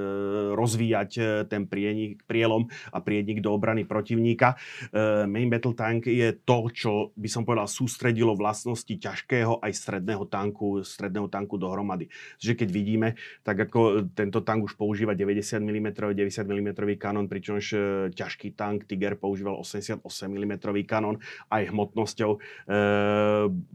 [0.54, 1.10] rozvíjať
[1.48, 2.51] ten prienik, prielom
[2.92, 4.56] a prienik do obrany protivníka.
[4.90, 10.24] E, main battle tank je to, čo by som povedal sústredilo vlastnosti ťažkého aj stredného
[10.28, 12.08] tanku, stredného tanku dohromady.
[12.40, 13.08] Že keď vidíme,
[13.46, 17.78] tak ako tento tank už používa 90 mm, 90 mm kanón, pričomž e,
[18.12, 22.32] ťažký tank Tiger používal 88 mm kanón aj hmotnosťou.
[22.36, 22.38] E,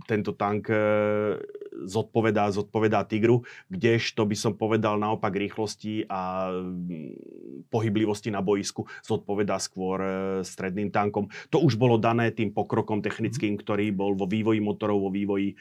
[0.05, 0.69] tento tank
[1.83, 9.57] zodpovedá, zodpovedá Tigru, kdežto by som povedal naopak rýchlosti a mm, pohyblivosti na boisku zodpovedá
[9.57, 10.09] skôr e,
[10.45, 11.27] stredným tankom.
[11.49, 15.55] To už bolo dané tým pokrokom technickým, ktorý bol vo vývoji motorov, vo vývoji e,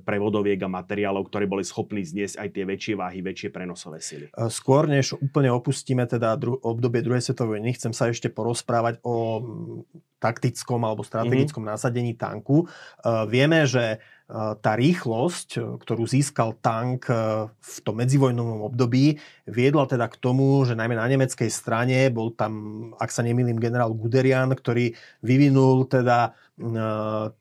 [0.00, 4.32] prevodoviek a materiálov, ktoré boli schopní zniesť aj tie väčšie váhy, väčšie prenosové sily.
[4.32, 9.02] E, Skôr než úplne opustíme teda dru- obdobie druhej svetovej vojny, chcem sa ešte porozprávať
[9.02, 11.78] o mm, taktickom alebo strategickom mm-hmm.
[11.78, 12.66] nasadení tanku.
[12.66, 17.08] Uh, vieme, že uh, tá rýchlosť, e, ktorú získal tank
[17.48, 19.16] v tom medzivojnovom období,
[19.48, 22.52] viedla teda k tomu, že najmä na nemeckej strane bol tam,
[23.00, 24.92] ak sa nemýlim, generál Guderian, ktorý
[25.24, 26.36] vyvinul teda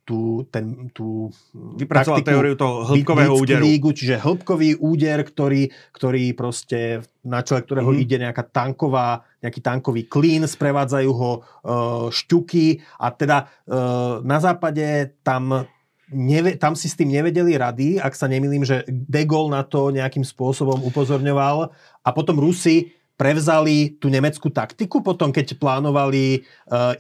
[0.06, 3.66] tú, ten, tú Vypracoval teóriu toho hĺbkového úderu.
[3.66, 7.94] Lígu, čiže hĺbkový úder, ktorý, ktorý proste na čele ktorého Mhm.
[7.98, 8.06] mm-hmm.
[8.08, 15.16] ide nejaká tanková, nejaký tankový klín, sprevádzajú ho uh, šťuky a teda uh, na západe
[15.24, 15.64] tam
[16.08, 19.92] Neve, tam si s tým nevedeli rady, ak sa nemýlim, že De Gaulle na to
[19.92, 21.68] nejakým spôsobom upozorňoval
[22.00, 26.96] a potom Rusi prevzali tú nemeckú taktiku potom, keď plánovali uh,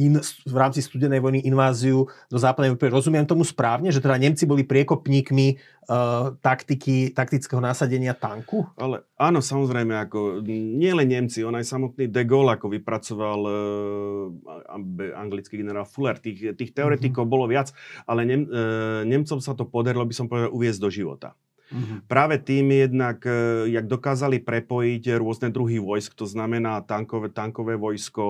[0.00, 2.88] in, v rámci studenej vojny inváziu do západnej Európy.
[2.88, 5.46] Rozumiem tomu správne, že teda Nemci boli priekopníkmi
[5.92, 8.64] uh, taktiky, taktického nasadenia tanku?
[8.80, 15.14] Ale áno, samozrejme, ako nie len Nemci, on aj samotný De Gaulle ako vypracoval uh,
[15.20, 16.16] anglický generál Fuller.
[16.16, 17.34] Tých, tých teoretikov mm-hmm.
[17.36, 17.68] bolo viac,
[18.08, 21.36] ale Nem, uh, Nemcom sa to podarilo, by som povedal, uviezť do života.
[21.70, 21.98] Mm-hmm.
[22.10, 23.22] Práve tým jednak,
[23.70, 28.24] jak dokázali prepojiť rôzne druhy vojsk, to znamená tankové, tankové vojsko,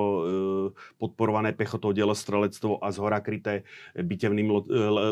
[1.01, 3.65] podporované pechotou, delostrelectvo a zhora kryté
[3.97, 4.49] bitevným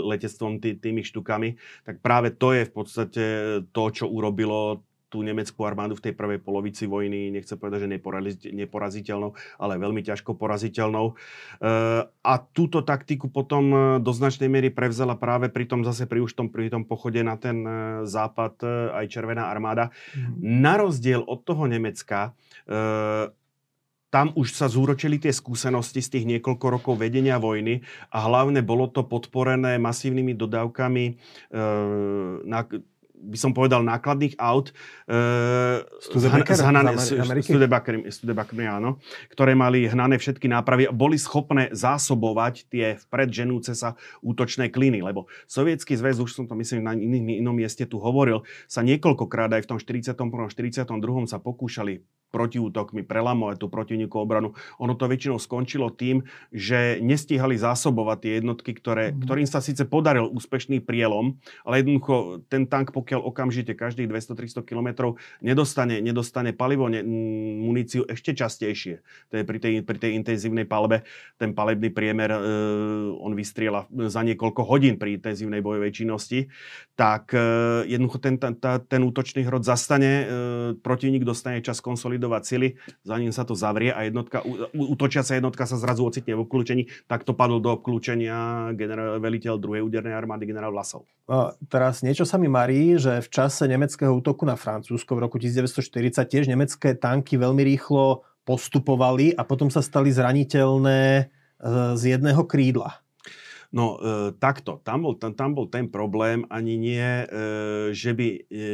[0.04, 1.56] letectvom tý, tými štukami,
[1.88, 3.24] tak práve to je v podstate
[3.72, 7.92] to, čo urobilo tú nemeckú armádu v tej prvej polovici vojny, nechcem povedať, že
[8.52, 11.16] neporaziteľnou, ale veľmi ťažko poraziteľnou.
[12.20, 16.52] A túto taktiku potom do značnej miery prevzala práve pri tom zase pri už tom,
[16.52, 17.64] pri tom pochode na ten
[18.04, 18.60] západ
[18.94, 19.88] aj Červená armáda.
[20.12, 20.60] Mm.
[20.60, 22.36] Na rozdiel od toho Nemecka,
[24.08, 28.88] tam už sa zúročili tie skúsenosti z tých niekoľko rokov vedenia vojny a hlavne bolo
[28.88, 31.04] to podporené masívnymi dodávkami
[32.48, 32.60] na
[33.18, 34.70] by som povedal, nákladných aut
[35.98, 37.50] Studebaker z hnané, z Ameriky?
[38.08, 39.02] Studebakermi, áno,
[39.34, 45.02] ktoré mali hnané všetky nápravy a boli schopné zásobovať tie vpred ženúce sa útočné kliny,
[45.02, 49.50] lebo Sovietský zväz, už som to myslím na iný, inom mieste tu hovoril, sa niekoľkokrát
[49.58, 50.14] aj v tom 41.
[50.14, 50.84] 42.
[51.26, 54.52] sa pokúšali protiútokmi prelamovať tú protivníkov obranu.
[54.84, 59.24] Ono to väčšinou skončilo tým, že nestíhali zásobovať tie jednotky, ktoré, mm.
[59.24, 65.16] ktorým sa síce podaril úspešný prielom, ale jednoducho ten tank, pokiaľ okamžite každých 200-300 km
[65.40, 67.00] nedostane, nedostane palivo, ne,
[67.64, 69.00] muníciu ešte častejšie.
[69.32, 71.06] To je pri tej, pri tej intenzívnej palbe,
[71.40, 72.40] ten palebný priemer, e,
[73.16, 76.50] on vystriela za niekoľko hodín pri intenzívnej bojovej činnosti,
[76.98, 77.40] tak e,
[77.86, 80.24] jednoducho ten, ten, ten útočný hrod zastane, e,
[80.82, 82.68] protivník dostane čas konsolidovať sily,
[83.06, 84.42] za ním sa to zavrie a jednotka,
[84.74, 86.82] útočiaca jednotka sa zrazu ocitne v obklúčení.
[87.06, 91.06] to padol do obklúčenia generál, veliteľ druhej údernej armády generál Vlasov.
[91.28, 95.36] A teraz niečo sa mi marí, že v čase nemeckého útoku na Francúzsko v roku
[95.40, 101.24] 1940 tiež nemecké tanky veľmi rýchlo postupovali a potom sa stali zraniteľné e,
[101.94, 103.00] z jedného krídla.
[103.68, 107.26] No e, takto, tam bol, tam, tam bol ten problém ani nie, e,
[107.92, 108.26] že by...
[108.48, 108.64] E,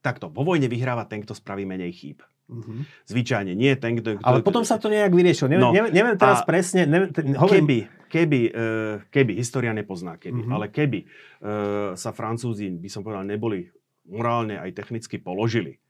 [0.00, 2.18] takto, vo vojne vyhráva ten, kto spraví menej chýb.
[2.52, 2.84] Uh-huh.
[3.08, 4.20] Zvyčajne, nie ten, kto...
[4.20, 5.48] kto Ale potom sa to nejak vyriešilo.
[5.50, 6.86] Neviem, no, neviem, neviem teraz presne...
[6.86, 7.64] Neviem, ten, hovorím...
[7.66, 7.78] Keby,
[8.12, 10.54] keby, uh, keby, história nepozná keby, uh-huh.
[10.54, 13.66] ale keby uh, sa Francúzi, by som povedal, neboli
[14.06, 15.81] morálne aj technicky položili,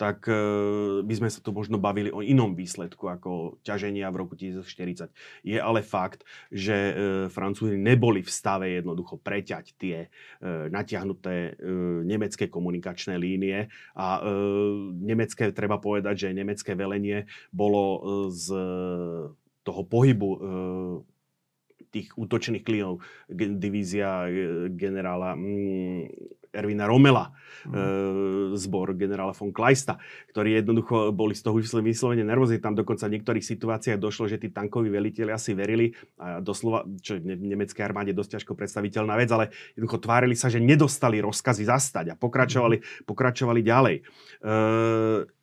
[0.00, 0.34] tak e,
[1.04, 5.12] by sme sa tu možno bavili o inom výsledku ako ťaženia v roku 1940.
[5.44, 6.92] Je ale fakt, že e,
[7.28, 10.08] Francúzi neboli v stave jednoducho preťať tie
[10.40, 11.52] e, natiahnuté
[12.06, 14.22] nemecké komunikačné línie a
[14.94, 18.46] nemecké, treba povedať, že nemecké velenie bolo z
[19.66, 20.30] toho pohybu
[21.90, 24.30] tých útočných klínov, divízia
[24.70, 27.30] generála mm, Ervina Romela,
[27.66, 27.72] mm.
[27.72, 27.78] e,
[28.58, 30.02] zbor generála von Kleista,
[30.34, 32.58] ktorí jednoducho boli z toho vyslovene nervózni.
[32.58, 37.22] Tam dokonca v niektorých situáciách došlo, že tí tankoví veliteľi asi verili, a doslova, čo
[37.22, 42.06] v nemeckej armáde dosť ťažko predstaviteľná vec, ale jednoducho tvárili sa, že nedostali rozkazy zastať
[42.12, 43.06] a pokračovali, mm.
[43.06, 43.96] pokračovali ďalej.
[43.98, 44.02] E,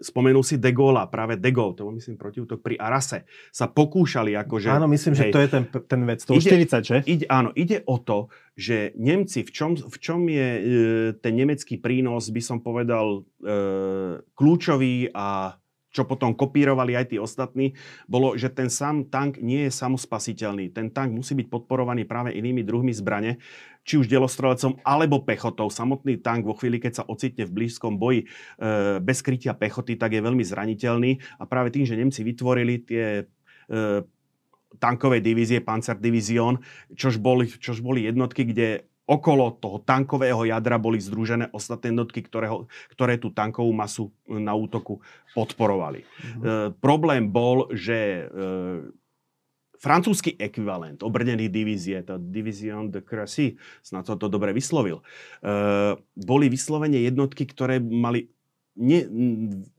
[0.04, 3.24] spomenul si De Gaulle, práve De Gaulle, to bol myslím protiútok pri Arase,
[3.56, 4.70] sa pokúšali akože...
[4.76, 6.98] Áno, myslím, hej, že to je ten, ten vec, to ide, 40, že?
[7.08, 10.62] Ide, áno, ide o to, že Nemci, v čom, v čom je e,
[11.22, 15.62] ten nemecký prínos, by som povedal, e, kľúčový a
[15.94, 17.74] čo potom kopírovali aj tí ostatní,
[18.06, 20.70] bolo, že ten sám tank nie je samospasiteľný.
[20.70, 23.42] Ten tank musí byť podporovaný práve inými druhmi zbrane,
[23.82, 25.72] či už delostrelecom alebo pechotou.
[25.72, 28.28] Samotný tank vo chvíli, keď sa ocitne v blízkom boji e,
[29.00, 34.04] bez krytia pechoty, tak je veľmi zraniteľný a práve tým, že Nemci vytvorili tie e,
[34.78, 36.62] tankovej divízie, Panzerdivision,
[36.94, 42.52] čož boli, čož boli jednotky, kde okolo toho tankového jadra boli združené ostatné jednotky, ktoré,
[42.92, 45.00] ktoré tú tankovú masu e, na útoku
[45.32, 46.04] podporovali.
[46.04, 46.42] Mm-hmm.
[46.44, 46.48] E,
[46.84, 48.94] problém bol, že e,
[49.80, 55.00] francúzsky ekvivalent obrnených divízie, to Division de Crecy, snad to, to dobre vyslovil,
[55.40, 58.28] e, boli vyslovene jednotky, ktoré mali
[58.76, 59.00] ne,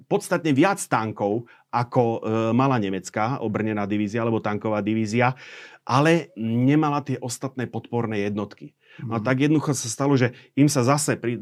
[0.08, 2.18] podstatne viac tankov, ako e,
[2.56, 5.36] mala nemecká obrnená divízia alebo tanková divízia,
[5.88, 8.76] ale nemala tie ostatné podporné jednotky.
[8.98, 9.24] No a mhm.
[9.24, 11.40] tak jednoducho sa stalo, že im sa zase pri, e,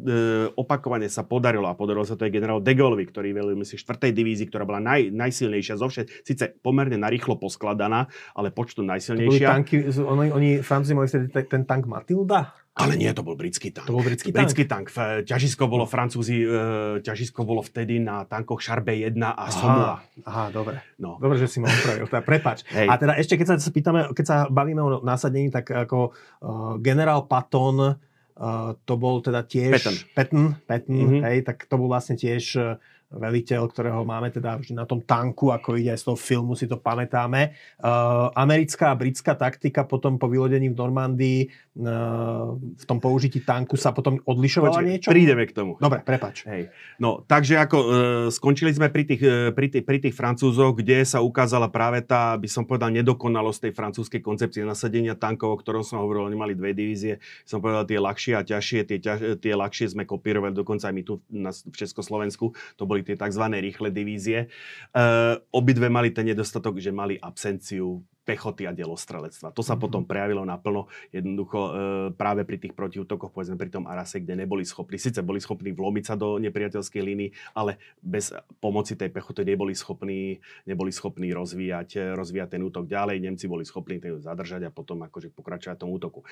[0.54, 4.12] opakovane sa podarilo, a podarilo sa to aj generál de Gaulle, ktorý velil si 4.
[4.12, 9.46] divízii, ktorá bola naj, najsilnejšia zo všetkých, síce pomerne narýchlo poskladaná, ale počtu najsilnejšia.
[9.48, 12.65] To tanky, oni, oni Francúzi mali vtedy ten tank Matilda?
[12.76, 13.88] Ale nie, to bol britský tank.
[13.88, 14.92] To bol britský, britský tank.
[14.92, 15.24] tank.
[15.24, 20.04] Ťažisko bolo Francúzi, e, ťažisko bolo vtedy na tankoch Charbe 1 a Somua.
[20.28, 20.84] Aha, dobre.
[21.00, 21.16] No.
[21.16, 22.04] Dobre, že si ma opravil.
[22.04, 22.68] Teda prepač.
[22.68, 22.92] Hej.
[22.92, 27.24] A teda ešte, keď sa pýtame, keď sa bavíme o násadení, tak ako uh, generál
[27.24, 27.96] Patton,
[28.36, 29.72] uh, to bol teda tiež...
[29.80, 29.96] Patton.
[30.12, 31.22] Patton, Patton mm-hmm.
[31.32, 32.76] hej, tak to bol vlastne tiež uh,
[33.16, 36.68] veliteľ, ktorého máme teda vždy na tom tanku, ako ide aj z toho filmu, si
[36.68, 37.56] to pamätáme.
[37.80, 43.80] Uh, americká a britská taktika potom po vylodení v Normandii uh, v tom použití tanku
[43.80, 45.08] sa potom odlišovala Počkej, niečo?
[45.10, 45.80] Prídeme k tomu.
[45.80, 46.44] Dobre, prepač.
[46.44, 46.68] Hej.
[47.00, 47.88] No, takže ako uh,
[48.28, 52.36] skončili sme pri tých, uh, pri, tých, pri tých Francúzoch, kde sa ukázala práve tá,
[52.36, 56.52] by som povedal, nedokonalosť tej francúzskej koncepcie nasadenia tankov, o ktorom som hovoril, oni mali
[56.52, 60.90] dve divízie, som povedal tie ľahšie a ťažšie, tie, ťaž, tie ľahšie sme kopírovali dokonca
[60.90, 63.44] aj my tu na, v Československu, to boli tie tzv.
[63.46, 64.50] rýchle divízie.
[64.90, 69.54] Uh, obidve mali ten nedostatok, že mali absenciu pechoty a delostrelectva.
[69.54, 69.82] To sa mm-hmm.
[69.86, 71.70] potom prejavilo naplno jednoducho e,
[72.18, 76.04] práve pri tých protiútokoch, povedzme pri tom Arase, kde neboli schopní, síce boli schopní vlomiť
[76.04, 82.58] sa do nepriateľskej línii, ale bez pomoci tej pechoty neboli schopní, neboli schopní rozvíjať, rozvíjať
[82.58, 83.22] ten útok ďalej.
[83.22, 86.26] Nemci boli schopní ten zadržať a potom akože pokračovať tom útoku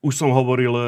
[0.00, 0.84] už som hovoril e,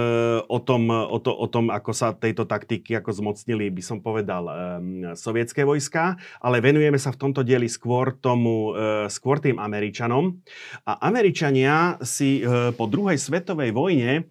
[0.48, 4.48] o tom, o, to, o tom, ako sa tejto taktiky ako zmocnili, by som povedal,
[4.48, 10.40] um, sovietské vojska, ale venujeme sa v tomto dieli skôr tomu, uh, skôr tým Američanom.
[10.88, 14.28] A Američania si uh, po druhej svetovej vojne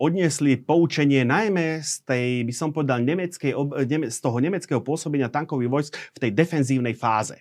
[0.00, 3.52] odniesli poučenie najmä z tej, by som povedal, nemeckej,
[4.08, 7.36] z toho nemeckého pôsobenia tankových vojsk v tej defenzívnej fáze.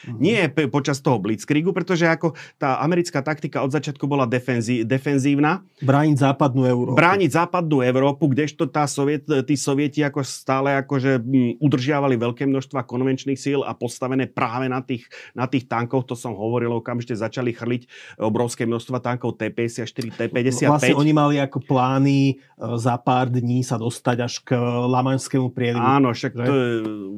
[0.00, 0.20] Mm-hmm.
[0.20, 5.60] Nie počas toho blitzkriegu, pretože ako tá americká taktika od začiatku bola defenzí, defenzívna.
[5.84, 6.96] Brániť západnú Európu.
[6.96, 11.20] Brániť západnú Európu, kdežto tá soviet, tí sovieti ako stále akože
[11.60, 15.04] udržiavali veľké množstva konvenčných síl a postavené práve na tých,
[15.36, 17.82] na tých tankoch, to som hovoril, okamžite začali chrliť
[18.20, 20.68] obrovské množstva tankov T-54, T-55.
[20.70, 22.34] Vlastne oni mali ako plány e,
[22.80, 24.56] za pár dní sa dostať až k
[24.88, 25.84] Lamanskému prielivu.
[25.84, 26.54] Áno, však to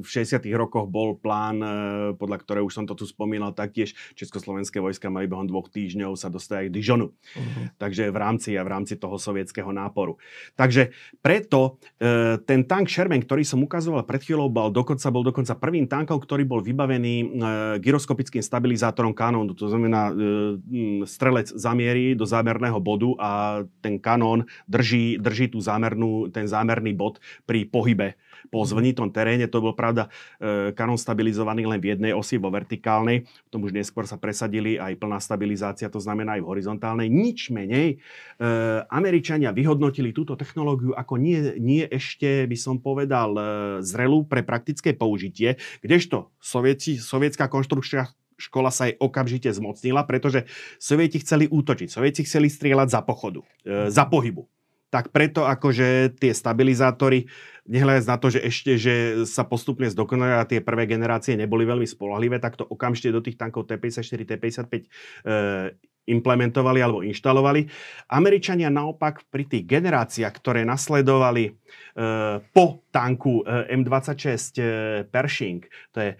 [0.02, 1.68] v 60 rokoch bol plán, e,
[2.16, 6.32] podľa ktorého už som to tu spomínal, taktiež československé vojska mali behom dvoch týždňov sa
[6.32, 7.12] dostať k Dijonu.
[7.12, 7.68] Uh-huh.
[7.76, 10.16] Takže v rámci a v rámci toho sovietského náporu.
[10.56, 15.52] Takže preto e, ten tank Sherman, ktorý som ukazoval pred chvíľou, bol dokonca, bol dokonca
[15.52, 17.26] prvým tankom, ktorý bol vybavený e,
[17.84, 19.52] gyroskopickým stabilizátorom kanónu.
[19.52, 23.30] To znamená, e, strelec zamierí do zámerného bodu a
[23.84, 28.16] ten kanón drží, drží tú zámernú, ten zámerný bod pri pohybe
[28.48, 29.46] po zvlnitom teréne.
[29.46, 30.08] To bol pravda
[30.40, 33.28] e, kanón stabilizovaný len v jednej osi, vo vertikálnej.
[33.52, 37.08] Tom už neskôr sa presadili aj plná stabilizácia, to znamená aj v horizontálnej.
[37.12, 37.98] Nič menej.
[38.40, 38.46] E,
[38.88, 43.42] Američania vyhodnotili túto technológiu ako nie, nie ešte, by som povedal, e,
[43.84, 48.10] zrelú pre praktické použitie, kdežto sovieti, sovietská konštrukcia
[48.42, 50.50] škola sa jej okamžite zmocnila, pretože
[50.82, 51.86] Sovieti chceli útočiť.
[51.86, 54.50] Sovieti chceli strieľať za pochodu, e, za pohybu.
[54.92, 57.24] Tak preto akože tie stabilizátory
[57.64, 61.86] nehľadať na to, že ešte, že sa postupne zdokonali a tie prvé generácie neboli veľmi
[61.86, 64.88] spolahlivé, tak to okamžite do tých tankov T-54, T-55 e,
[66.10, 67.70] implementovali alebo inštalovali.
[68.10, 71.52] Američania naopak pri tých generáciách, ktoré nasledovali e,
[72.50, 74.62] po tanku e, M26 e,
[75.06, 75.62] Pershing,
[75.94, 76.16] to je, e,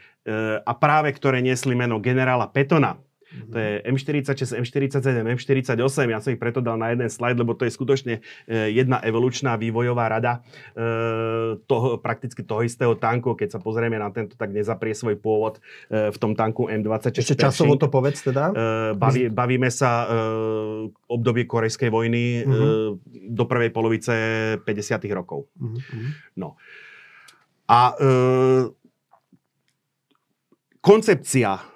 [0.62, 2.94] a práve ktoré niesli meno generála Petona,
[3.52, 5.76] to je M46, M47, M48.
[6.08, 8.14] Ja som ich preto dal na jeden slajd, lebo to je skutočne
[8.48, 10.44] e, jedna evolučná vývojová rada
[10.76, 13.32] e, toho, prakticky toho istého tanku.
[13.32, 17.24] Keď sa pozrieme na tento, tak nezaprie svoj pôvod e, v tom tanku M26.
[17.24, 18.52] Ešte časovo to povedz teda.
[18.96, 20.04] Baví, bavíme sa
[21.08, 22.96] obdobie Korejskej vojny uh-huh.
[23.32, 24.14] do prvej polovice
[24.60, 24.64] 50.
[25.12, 25.48] rokov.
[25.56, 25.78] Uh-huh.
[26.36, 26.60] No.
[27.68, 27.96] A
[30.82, 31.71] koncepcia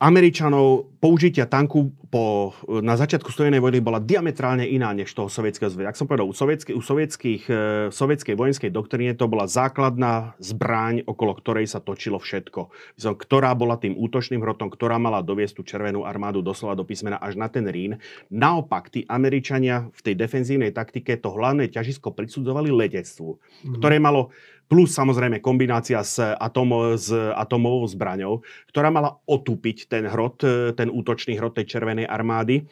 [0.00, 5.86] Američanov použitia tanku po, na začiatku studenej vojny bola diametrálne iná než toho sovietského zväzu.
[5.86, 7.60] Ak som povedal, u, sovietskej, u sovietských, e,
[7.94, 12.72] sovietskej vojenskej doktríne to bola základná zbraň, okolo ktorej sa točilo všetko.
[12.98, 17.20] Myslím, ktorá bola tým útočným hrotom, ktorá mala doviesť tú červenú armádu doslova do písmena
[17.20, 18.00] až na ten Rín.
[18.32, 23.74] Naopak, tí Američania v tej defenzívnej taktike to hlavné ťažisko prisudzovali letectvu, mm.
[23.78, 24.34] ktoré malo
[24.68, 30.96] plus samozrejme kombinácia s, atomo, s atomovou zbraňou, ktorá mala otúpiť ten hrot, e, ten
[30.96, 32.64] útočný hrot tej Červenej armády.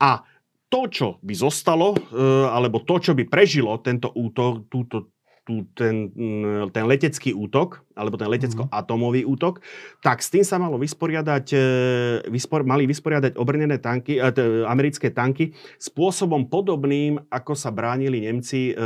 [0.00, 0.24] A
[0.72, 2.00] to, čo by zostalo, e,
[2.48, 5.12] alebo to, čo by prežilo tento útok, túto,
[5.48, 9.28] tú, ten, mm, ten letecký útok, alebo ten letecko-atomový mhm.
[9.32, 9.64] útok,
[10.04, 11.58] tak s tým sa malo vysporiadať, e,
[12.28, 18.84] vyspor, mali vysporiadať obrnené tanky, t, americké tanky spôsobom podobným, ako sa bránili Nemci e,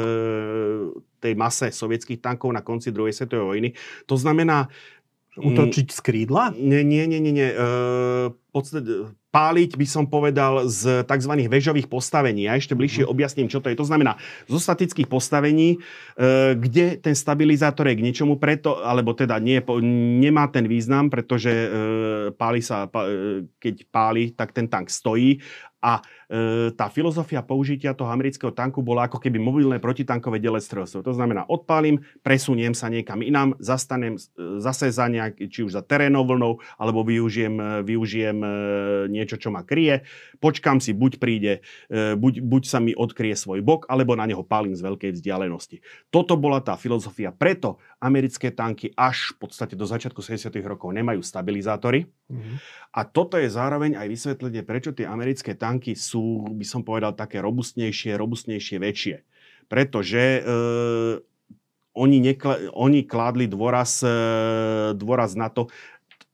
[1.18, 3.68] tej mase sovietských tankov na konci druhej svetovej vojny.
[4.06, 4.70] To znamená...
[5.32, 6.52] Utočiť z krídla?
[6.56, 7.32] Nie, nie, nie, nie.
[7.32, 7.48] nie.
[7.48, 11.32] E, podstate, páliť by som povedal z tzv.
[11.48, 12.44] väžových postavení.
[12.44, 13.10] Ja ešte bližšie mhm.
[13.10, 13.80] objasním, čo to je.
[13.80, 19.40] To znamená zo statických postavení, e, kde ten stabilizátor je k ničomu preto, alebo teda
[19.40, 19.64] nie,
[20.20, 21.68] nemá ten význam, pretože e,
[22.36, 25.40] páli sa, e, keď páli, tak ten tank stojí
[25.82, 25.98] a
[26.72, 31.04] tá filozofia použitia toho amerického tanku bola ako keby mobilné protitankové delestrelstvo.
[31.04, 34.20] To znamená, odpálim, presuniem sa niekam inám, zastanem e,
[34.56, 38.48] zase za nejak, či už za terénou vlnou, alebo využijem, e, využijem e,
[39.12, 40.08] niečo, čo ma kryje.
[40.40, 41.52] Počkám si, buď príde,
[41.92, 45.84] e, buď, buď sa mi odkrie svoj bok, alebo na neho pálim z veľkej vzdialenosti.
[46.08, 47.28] Toto bola tá filozofia.
[47.28, 50.48] Preto americké tanky až v podstate do začiatku 70.
[50.64, 52.08] rokov nemajú stabilizátory.
[52.32, 52.56] Mm-hmm.
[52.96, 57.44] A toto je zároveň aj vysvetlenie, prečo tie americké tanky sú, by som povedal, také
[57.44, 59.16] robustnejšie, robustnejšie, väčšie.
[59.68, 60.42] Pretože e,
[61.92, 64.12] oni, nekla, oni kládli dôraz, e,
[64.96, 65.68] dôraz na to,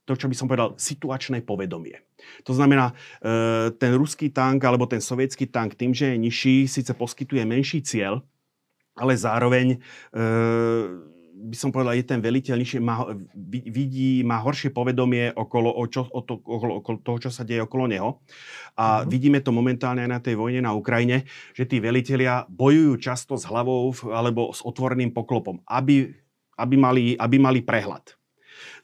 [0.07, 1.99] to, čo by som povedal, situačné povedomie.
[2.47, 6.91] To znamená, e, ten ruský tank alebo ten sovietský tank tým, že je nižší, síce
[6.95, 8.23] poskytuje menší cieľ,
[8.99, 9.77] ale zároveň e,
[11.39, 13.07] by som povedal, je ten veliteľ nižšie, má,
[13.71, 17.63] vidí, má horšie povedomie okolo, o čo, o to, okolo, okolo toho, čo sa deje
[17.63, 18.19] okolo neho.
[18.75, 19.07] A mm-hmm.
[19.07, 21.23] vidíme to momentálne aj na tej vojne na Ukrajine,
[21.55, 26.11] že tí velitelia bojujú často s hlavou alebo s otvoreným poklopom, aby,
[26.59, 28.19] aby, mali, aby mali prehľad.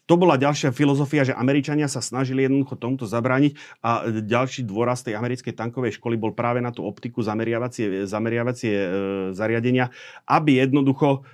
[0.06, 5.18] To bola ďalšia filozofia, že Američania sa snažili jednoducho tomuto zabrániť a ďalší dôraz tej
[5.18, 8.90] americkej tankovej školy bol práve na tú optiku zameriavacie, zameriavacie e,
[9.34, 9.90] zariadenia,
[10.30, 11.26] aby jednoducho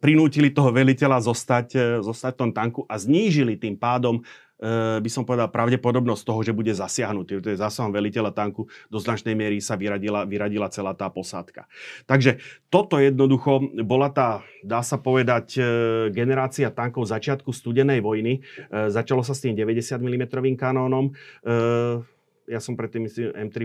[0.00, 4.22] prinútili toho veliteľa zostať, e, zostať v tom tanku a znížili tým pádom e,
[4.98, 7.42] by som povedal, pravdepodobnosť toho, že bude zasiahnutý.
[7.42, 8.66] To je zásahom veliteľa tanku.
[8.88, 11.68] Do značnej miery sa vyradila, vyradila celá tá posádka.
[12.08, 12.40] Takže
[12.72, 15.60] toto jednoducho bola tá, dá sa povedať,
[16.14, 18.40] generácia tankov začiatku studenej vojny.
[18.70, 20.24] Začalo sa s tým 90 mm
[20.56, 21.12] kanónom.
[22.48, 23.56] Ja som predtým myslím, M3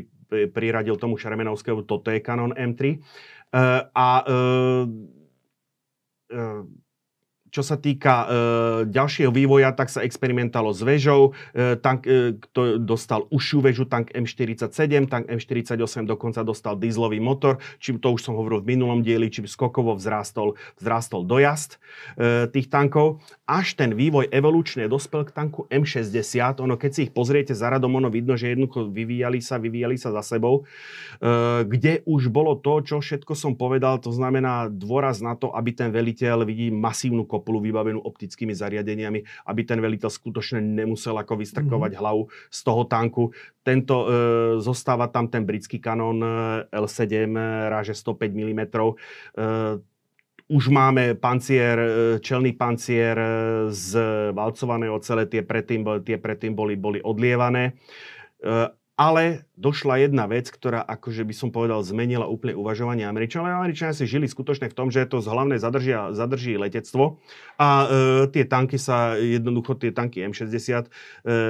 [0.51, 2.99] priradil tomu Šeremenovskému, toto je kanón M3.
[3.93, 4.07] A
[6.33, 6.63] uh,
[7.49, 8.25] čo sa týka e,
[8.89, 11.33] ďalšieho vývoja, tak sa experimentalo s väžou.
[11.53, 17.57] E, tank, e, kto dostal užšiu väžu, tank M47, tank M48 dokonca dostal dieselový motor,
[17.81, 21.77] čím to už som hovoril v minulom dieli, čím skokovo vzrástol, vzrástol dojazd
[22.15, 23.21] e, tých tankov.
[23.49, 26.61] Až ten vývoj evolučne dospel k tanku M60.
[26.61, 30.13] Ono, keď si ich pozriete za radom, ono vidno, že jednoducho vyvíjali sa, vyvíjali sa
[30.13, 35.33] za sebou, e, kde už bolo to, čo všetko som povedal, to znamená dôraz na
[35.33, 41.15] to, aby ten veliteľ vidí masívnu kopulu vybavenú optickými zariadeniami, aby ten veliteľ skutočne nemusel
[41.15, 42.03] ako vystrkovať mm-hmm.
[42.03, 43.23] hlavu z toho tanku.
[43.63, 44.07] Tento, e,
[44.59, 46.29] zostáva tam ten britský kanón e,
[46.75, 48.61] L7, e, ráže 105 mm.
[48.67, 49.47] E,
[50.49, 53.15] už máme pancier, e, čelný pancier
[53.71, 53.89] z
[54.35, 57.79] valcovanej ocele, tie predtým, tie predtým boli, boli odlievané.
[58.99, 63.47] Ale došla jedna vec, ktorá akože by som povedal zmenila úplne uvažovanie Američanov.
[63.47, 67.23] Američania si žili skutočne v tom, že to z hlavné zadržia, zadrží letectvo
[67.55, 67.85] a e,
[68.35, 70.51] tie tanky sa, jednoducho tie tanky M60
[70.83, 70.89] e,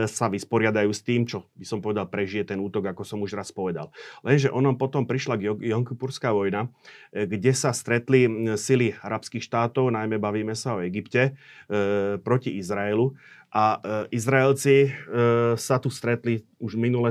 [0.06, 3.50] sa vysporiadajú s tým, čo by som povedal prežije ten útok, ako som už raz
[3.50, 3.89] povedal.
[4.22, 6.70] Lenže ono potom prišla Jonkupurská vojna,
[7.10, 8.30] e, kde sa stretli
[8.62, 11.34] sily arabských štátov, najmä bavíme sa o Egypte,
[11.66, 13.18] e, proti Izraelu
[13.50, 14.89] a e, Izraelci e,
[15.58, 17.10] sa tu stretli už minule,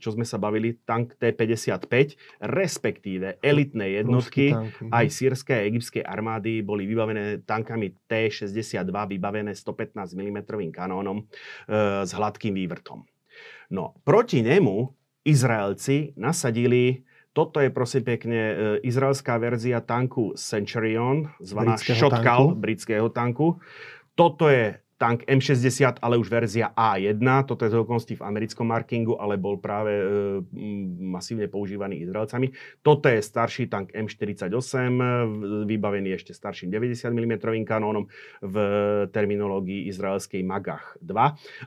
[0.00, 4.88] čo sme sa bavili, tank T-55, respektíve elitné jednotky mhm.
[4.88, 10.38] aj sírskej a egyptskej armády boli vybavené tankami T-62, vybavené 115 mm
[10.72, 11.24] kanónom e,
[12.04, 13.04] s hladkým vývrtom.
[13.72, 14.92] No, proti nemu
[15.24, 17.04] Izraelci nasadili
[17.34, 18.54] toto je prosím pekne e,
[18.86, 22.62] izraelská verzia tanku Centurion, zvaná britského Shotgal, tanku.
[22.62, 23.46] britského tanku.
[24.14, 27.20] Toto je tank M60, ale už verzia A1.
[27.44, 30.04] Toto je z okolností v americkom markingu, ale bol práve e,
[30.96, 32.56] masívne používaný Izraelcami.
[32.80, 34.96] Toto je starší tank M48,
[35.68, 37.34] vybavený ešte starším 90 mm
[37.68, 38.08] kanónom
[38.40, 38.56] v
[39.12, 41.12] terminológii izraelskej Magach 2.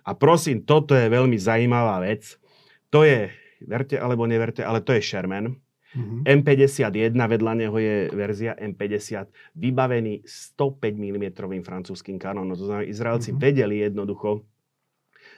[0.02, 2.42] A prosím, toto je veľmi zaujímavá vec.
[2.90, 3.30] To je,
[3.62, 6.22] verte alebo neverte, ale to je Sherman Mm-hmm.
[6.44, 11.26] M51, vedľa neho je verzia M50, vybavený 105 mm
[11.64, 12.60] francúzským kanónom.
[12.60, 13.46] To znamená, Izraelci mm-hmm.
[13.48, 14.44] vedeli jednoducho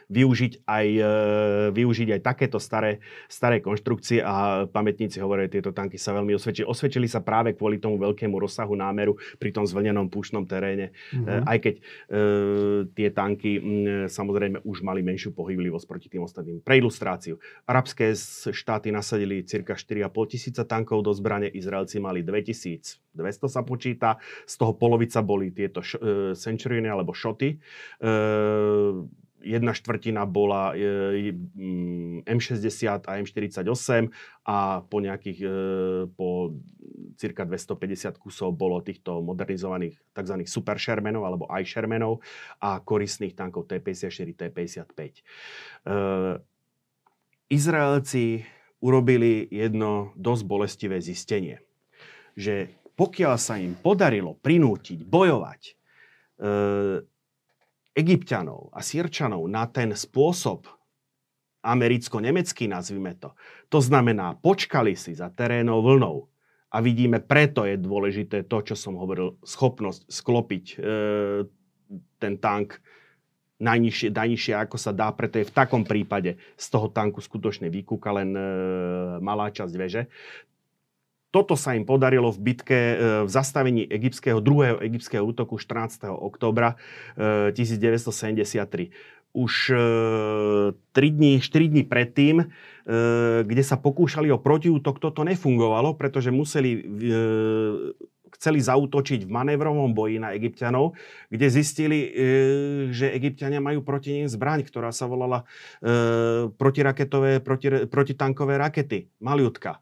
[0.10, 1.12] využiť aj, e,
[1.70, 3.00] využiť aj takéto staré,
[3.30, 6.66] staré konštrukcie a pamätníci hovoria, že tieto tanky sa veľmi osvedčili.
[6.66, 10.92] Osvedčili sa práve kvôli tomu veľkému rozsahu námeru pri tom zvlnenom púšnom teréne.
[11.14, 11.46] Mm-hmm.
[11.46, 11.82] Aj keď e,
[12.98, 13.64] tie tanky m,
[14.10, 16.66] samozrejme už mali menšiu pohyblivosť proti tým ostatným.
[16.66, 17.38] Pre ilustráciu.
[17.70, 18.18] Arabské
[18.50, 24.18] štáty nasadili cirka 4,5 tisíca tankov do zbrane, Izraelci mali 2200 sa počíta,
[24.50, 27.50] z toho polovica boli tieto š- e, centuriony alebo šoty.
[27.54, 27.58] E,
[29.44, 31.32] jedna štvrtina bola e,
[32.28, 34.12] M60 a M48
[34.46, 35.50] a po nejakých, e,
[36.14, 36.56] po
[37.16, 40.36] cirka 250 kusov bolo týchto modernizovaných tzv.
[40.48, 42.24] super alebo aj Shermanov
[42.60, 45.00] a koristných tankov T-54, T-55.
[45.00, 45.22] E,
[47.50, 48.46] Izraelci
[48.80, 51.60] urobili jedno dosť bolestivé zistenie,
[52.38, 55.62] že pokiaľ sa im podarilo prinútiť bojovať
[58.00, 60.72] Egyptianov a Sierčanov na ten spôsob
[61.60, 63.36] americko-nemecký, nazvime to.
[63.68, 66.32] To znamená, počkali si za terénou vlnou.
[66.70, 70.76] A vidíme, preto je dôležité to, čo som hovoril, schopnosť sklopiť e,
[72.22, 72.78] ten tank
[73.58, 78.14] najnižšie, najnižšie, ako sa dá, preto je v takom prípade z toho tanku skutočne vykúka
[78.14, 78.44] len e,
[79.20, 80.08] malá časť veže.
[81.30, 86.10] Toto sa im podarilo v bitke, e, v zastavení egyptského, druhého egyptského útoku 14.
[86.10, 86.76] oktobra
[87.54, 88.90] 1973 e,
[89.34, 89.78] už e,
[90.92, 92.46] 3 dní, 4 dní predtým, e,
[93.46, 96.82] kde sa pokúšali o protiútok, toto nefungovalo, pretože museli e,
[98.36, 100.98] chceli zautočiť v manévrovom boji na Egyptianov,
[101.30, 102.10] kde zistili, e,
[102.90, 105.46] že Egyptiania majú proti nim zbraň, ktorá sa volala
[105.80, 109.08] e, protiraketové, proti, protitankové rakety.
[109.22, 109.80] Maliutka.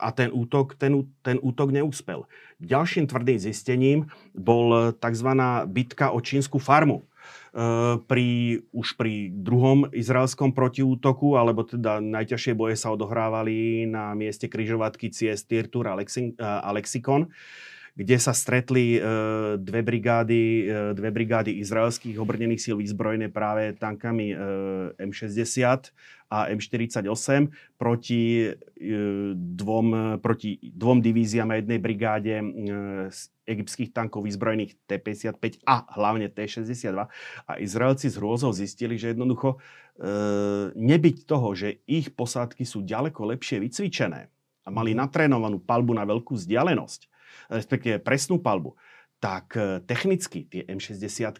[0.00, 2.24] A ten útok, ten, ten útok neúspel.
[2.60, 3.98] Ďalším tvrdým zistením
[4.32, 5.30] bol tzv.
[5.68, 7.07] bitka o čínsku farmu
[8.06, 8.28] pri,
[8.70, 15.48] už pri druhom izraelskom protiútoku, alebo teda najťažšie boje sa odohrávali na mieste križovatky ciest
[15.48, 17.32] Tirtur a, a Lexikon
[17.98, 19.00] kde sa stretli e,
[19.58, 24.36] dve brigády, e, dve brigády izraelských obrnených síl vyzbrojené práve tankami e,
[25.02, 25.90] M60
[26.30, 27.48] a M48
[27.80, 28.52] proti,
[29.32, 32.44] dvom, proti dvom divíziám a jednej brigáde
[33.48, 37.08] egyptských tankov vyzbrojených T-55 a hlavne T-62.
[37.48, 39.56] A Izraelci z hrôzou zistili, že jednoducho
[40.76, 45.00] nebyť toho, že ich posádky sú ďaleko lepšie vycvičené a mali mhm.
[45.00, 47.08] natrénovanú palbu na veľkú vzdialenosť,
[47.48, 48.76] respektíve presnú palbu,
[49.18, 51.34] tak e, technicky tie M60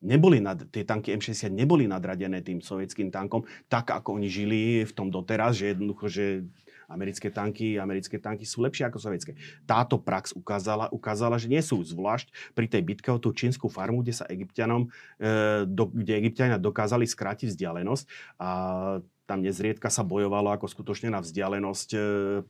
[0.00, 4.92] neboli nad, tie tanky M60 neboli nadradené tým sovietským tankom, tak ako oni žili v
[4.96, 6.24] tom doteraz, že jednoducho, že
[6.90, 9.38] americké tanky, americké tanky sú lepšie ako sovietské.
[9.68, 14.02] Táto prax ukázala, ukázala, že nie sú, zvlášť pri tej bitke o tú čínsku farmu,
[14.02, 14.90] kde sa egyptianom,
[15.20, 18.04] e, do, kde egyptiania dokázali skrátiť vzdialenosť
[18.42, 18.50] a
[19.30, 21.98] tam nezriedka sa bojovalo ako skutočne na vzdialenosť e,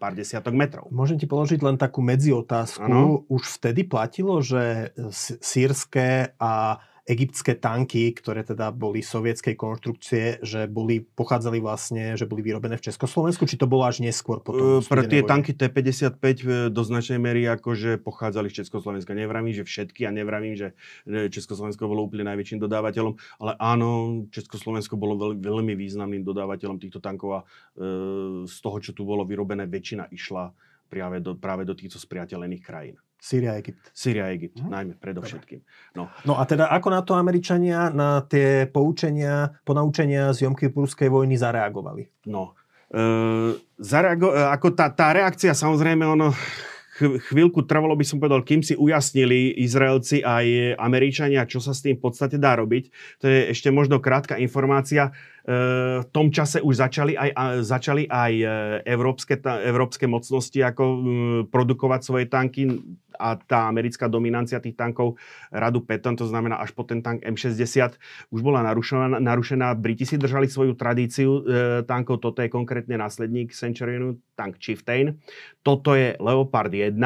[0.00, 0.88] pár desiatok metrov.
[0.88, 2.88] Môžem ti položiť len takú medziotázku.
[2.88, 3.28] Ano.
[3.28, 4.96] Už vtedy platilo, že
[5.44, 12.44] sírske a egyptské tanky, ktoré teda boli sovietskej konštrukcie, že boli, pochádzali vlastne, že boli
[12.44, 14.80] vyrobené v Československu, či to bolo až neskôr potom?
[14.80, 19.16] Uh, pre tie tanky T-55 e, do značnej mery akože pochádzali z Československa.
[19.16, 20.76] Nevravím, že všetky a nevravím, že
[21.08, 27.28] Československo bolo úplne najväčším dodávateľom, ale áno, Československo bolo veľ, veľmi významným dodávateľom týchto tankov
[27.32, 30.52] a uh, z toho, čo tu bolo vyrobené, väčšina išla
[30.90, 32.98] práve do, práve do týchto spriateľených krajín.
[33.20, 33.92] Syria a Egypt.
[33.92, 34.72] Syria a Egypt, hm?
[34.72, 35.60] najmä predovšetkým.
[35.94, 36.08] No.
[36.24, 42.08] no a teda ako na to Američania, na tie poučenia, ponaučenia z Jomkypurskej vojny zareagovali?
[42.32, 42.56] No,
[42.88, 46.32] e, zareago- e, ako tá, tá reakcia, samozrejme, ono
[47.00, 51.96] chvíľku trvalo, by som povedal, kým si ujasnili Izraelci aj Američania, čo sa s tým
[51.96, 52.84] v podstate dá robiť.
[53.22, 55.08] To je ešte možno krátka informácia.
[55.08, 55.12] E,
[56.04, 58.46] v tom čase už začali aj, začali aj e,
[58.84, 60.84] európske, európske mocnosti ako
[61.48, 62.68] produkovať svoje tanky
[63.20, 65.20] a tá americká dominancia tých tankov
[65.52, 68.00] radu Patton, to znamená až po ten tank M60,
[68.32, 69.20] už bola narušená.
[69.20, 69.76] narušená.
[69.76, 71.40] Briti si držali svoju tradíciu e,
[71.84, 75.20] tankov, toto je konkrétne následník Centurionu, tank Chieftain.
[75.60, 76.96] Toto je Leopard 1,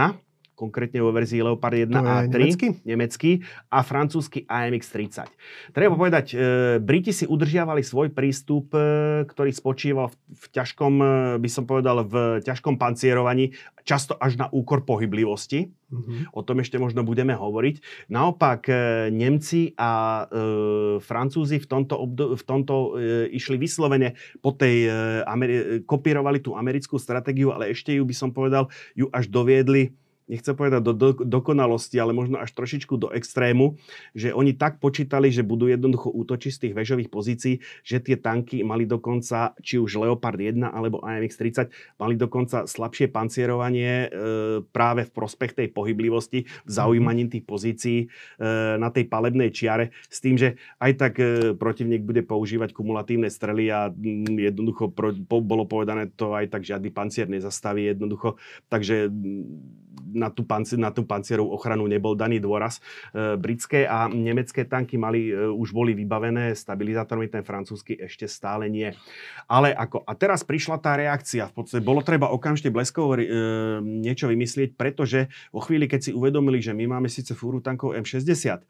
[0.55, 2.69] konkrétne vo verzii Leopard 1 a 3, nemecký?
[2.87, 3.31] nemecký
[3.69, 5.27] a francúzsky AMX-30.
[5.75, 6.37] Treba povedať, e,
[6.79, 11.07] Briti si udržiavali svoj prístup, e, ktorý spočíval v, v ťažkom, e,
[11.43, 13.53] by som povedal, v ťažkom pancierovaní,
[13.85, 15.69] často až na úkor pohyblivosti.
[15.95, 16.35] Mm-hmm.
[16.35, 18.09] O tom ešte možno budeme hovoriť.
[18.11, 18.75] Naopak e,
[19.13, 24.93] Nemci a e, Francúzi v tomto, obdo- v tomto e, išli vyslovene po tej, e,
[25.29, 29.95] Ameri- kopírovali tú americkú stratégiu, ale ešte ju by som povedal, ju až doviedli
[30.25, 33.77] nechcem povedať do, do dokonalosti, ale možno až trošičku do extrému,
[34.17, 37.55] že oni tak počítali, že budú jednoducho útočiť z tých väžových pozícií,
[37.85, 41.69] že tie tanky mali dokonca, či už Leopard 1 alebo AMX-30,
[42.01, 44.09] mali dokonca slabšie pancierovanie e,
[44.73, 48.07] práve v prospech tej pohyblivosti, v zaujímaní tých pozícií e,
[48.81, 53.69] na tej palebnej čiare, s tým, že aj tak e, protivník bude používať kumulatívne strely
[53.69, 58.41] a m, mm, jednoducho pro, po, bolo povedané to aj tak žiadny pancier nezastaví jednoducho.
[58.73, 59.13] Takže
[60.15, 62.79] na tú, panci, na tú pancierovú ochranu nebol daný dôraz.
[63.11, 68.67] E, britské a nemecké tanky mali, e, už boli vybavené stabilizátormi, ten francúzsky ešte stále
[68.67, 68.91] nie.
[69.51, 73.27] Ale ako, a teraz prišla tá reakcia, v podstate bolo treba okamžite bleskovo e,
[73.83, 78.63] niečo vymyslieť, pretože vo chvíli, keď si uvedomili, že my máme síce fúru tankov M60,
[78.63, 78.65] e,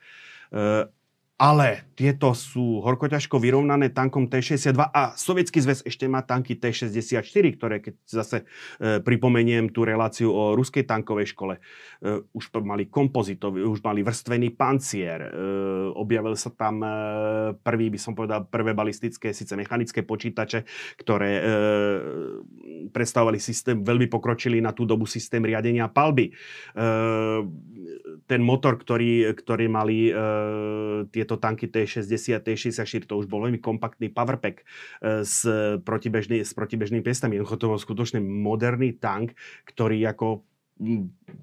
[1.35, 7.83] ale tieto sú horkoťažko vyrovnané tankom T-62 a Sovietský zväz ešte má tanky T-64, ktoré,
[7.83, 8.37] keď zase
[8.79, 14.55] e, pripomeniem tú reláciu o ruskej tankovej škole, e, už mali kompozitový, už mali vrstvený
[14.55, 15.31] pancier, e,
[15.99, 16.91] objavil sa tam e,
[17.63, 20.63] prvý, by som povedal, prvé balistické, síce mechanické počítače,
[21.03, 21.43] ktoré e,
[22.95, 26.31] predstavovali systém, veľmi pokročili na tú dobu systém riadenia palby.
[26.31, 26.33] E,
[28.25, 30.13] ten motor, ktorý, ktorý mali e,
[31.13, 34.65] tieto tanky T60, T64, to už bol veľmi kompaktný powerpack e,
[35.25, 35.45] s,
[35.85, 37.37] protibežný, s protibežnými piestami.
[37.37, 39.37] Jednoducho to bol skutočne moderný tank,
[39.69, 40.45] ktorý ako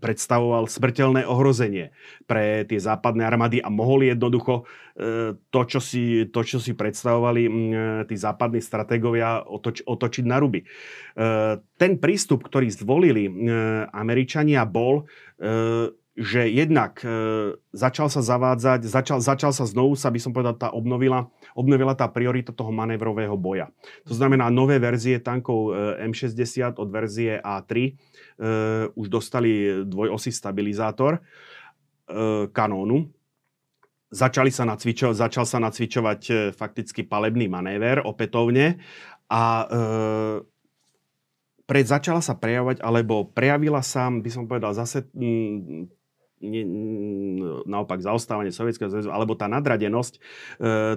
[0.03, 1.95] predstavoval smrteľné ohrozenie
[2.27, 4.67] pre tie západné armády a mohol jednoducho
[4.99, 7.47] e, to, čo si, to, čo si predstavovali
[8.11, 10.65] tí západní stratégovia, otoč, otočiť na ruby.
[10.65, 10.67] E,
[11.79, 13.32] ten prístup, ktorý zvolili
[13.95, 15.07] Američania, bol
[16.12, 20.68] že jednak e, začal sa zavádzať, začal, začal sa znovu sa, by som povedal, tá
[20.76, 23.72] obnovila, obnovila tá priorita toho manévrového boja.
[24.12, 27.91] To znamená, nové verzie tankov e, M60 od verzie A3 e,
[28.91, 31.22] už dostali dvojosý stabilizátor e,
[32.51, 33.07] kanónu.
[34.12, 38.84] Začali sa nacvičo, začal sa nacvičovať e, fakticky palebný manéver opätovne
[39.32, 39.66] a e,
[41.64, 45.07] pred, začala sa prejavovať, alebo prejavila sa, by som povedal, zase
[46.41, 46.61] ne,
[47.69, 50.19] naopak zaostávanie Sovietskeho zväzu, alebo tá nadradenosť, e,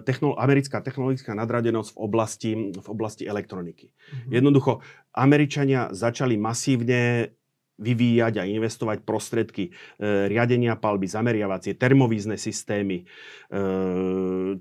[0.02, 3.92] technolo- americká technologická nadradenosť v oblasti, v oblasti elektroniky.
[3.92, 4.32] Mm-hmm.
[4.32, 4.80] Jednoducho,
[5.14, 7.32] Američania začali masívne
[7.74, 13.04] vyvíjať a investovať prostredky e, riadenia palby, zameriavacie, termovízne systémy, e,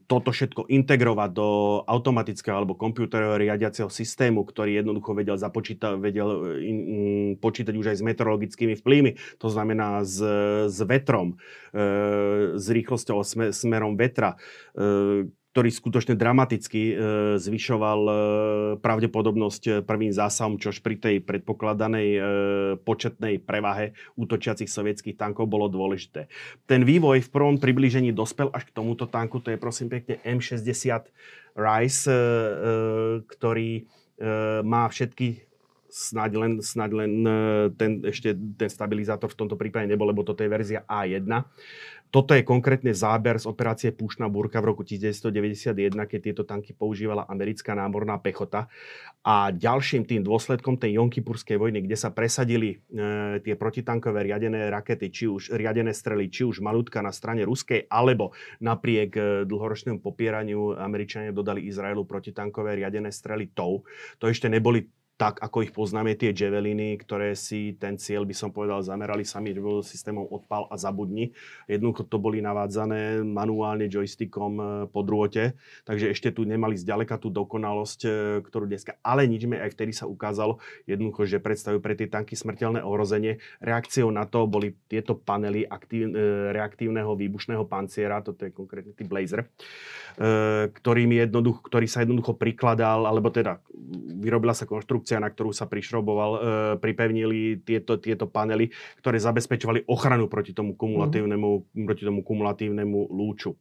[0.10, 1.48] toto všetko integrovať do
[1.86, 7.02] automatického alebo počítačového riadiaceho systému, ktorý jednoducho vedel, započíta, vedel e, in, in,
[7.38, 10.18] počítať už aj s meteorologickými vplyvmi, to znamená s,
[10.74, 11.38] s vetrom,
[11.70, 14.42] e, s rýchlosťou smer, smerom vetra,
[14.74, 16.94] e, ktorý skutočne dramaticky e,
[17.38, 18.14] zvyšoval e,
[18.82, 22.10] pravdepodobnosť e, prvým zásahom, čož pri tej predpokladanej
[22.82, 26.26] početnej prevahe útočiacich sovietských tankov bolo dôležité.
[26.66, 31.14] Ten vývoj v prvom priblížení dospel až k tomuto tanku, to je prosím pekne M60
[31.54, 32.10] Rice,
[33.30, 33.86] ktorý
[34.66, 35.46] má všetky
[35.94, 37.12] snáď len, snáď len
[37.78, 41.30] ten, ešte ten stabilizátor v tomto prípade nebol, lebo toto je verzia A1.
[42.14, 45.74] Toto je konkrétne záber z operácie Púšna búrka v roku 1991,
[46.06, 48.70] keď tieto tanky používala americká námorná pechota.
[49.26, 55.10] A ďalším tým dôsledkom tej Jonkipurskej vojny, kde sa presadili e, tie protitankové riadené rakety,
[55.10, 60.78] či už riadené strely, či už malútka na strane ruskej, alebo napriek e, dlhoročnému popieraniu
[60.78, 63.82] Američania dodali Izraelu protitankové riadené strely TOW.
[64.22, 68.50] To ešte neboli tak, ako ich poznáme, tie javeliny, ktoré si ten cieľ, by som
[68.50, 69.54] povedal, zamerali sami
[69.86, 71.32] systémom odpal a zabudni.
[71.70, 75.54] Jednoducho to boli navádzané manuálne joystickom e, po drôte,
[75.86, 78.10] takže ešte tu nemali zďaleka tú dokonalosť, e,
[78.42, 80.58] ktorú dneska, ale nič aj vtedy sa ukázalo,
[80.90, 83.38] jednoducho, že predstavujú pre tie tanky smrteľné ohrozenie.
[83.62, 89.08] Reakciou na to boli tieto panely aktív, e, reaktívneho výbušného panciera, toto je konkrétny typ
[89.08, 89.46] Blazer,
[90.74, 93.62] ktorým jednoducho, ktorý sa jednoducho prikladal, alebo teda
[94.18, 96.40] vyrobila sa konštrukcia konštrukcia, na ktorú sa prišroboval, e,
[96.80, 98.72] pripevnili tieto, tieto panely,
[99.04, 101.84] ktoré zabezpečovali ochranu proti tomu kumulatívnemu, mm.
[101.84, 103.60] proti tomu kumulatívnemu lúču.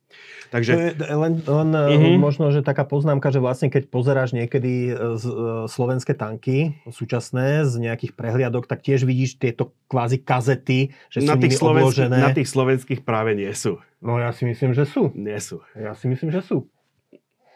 [0.54, 0.94] Takže...
[0.94, 2.16] To je len, len mm-hmm.
[2.22, 7.66] možno, že taká poznámka, že vlastne keď pozeráš niekedy e, z, e, slovenské tanky súčasné
[7.66, 12.22] z nejakých prehliadok, tak tiež vidíš tieto kvázi kazety, že na sú tých obložené.
[12.22, 13.82] Na tých slovenských práve nie sú.
[13.98, 15.10] No ja si myslím, že sú.
[15.14, 15.62] Nie sú.
[15.74, 16.70] Ja si myslím, že sú.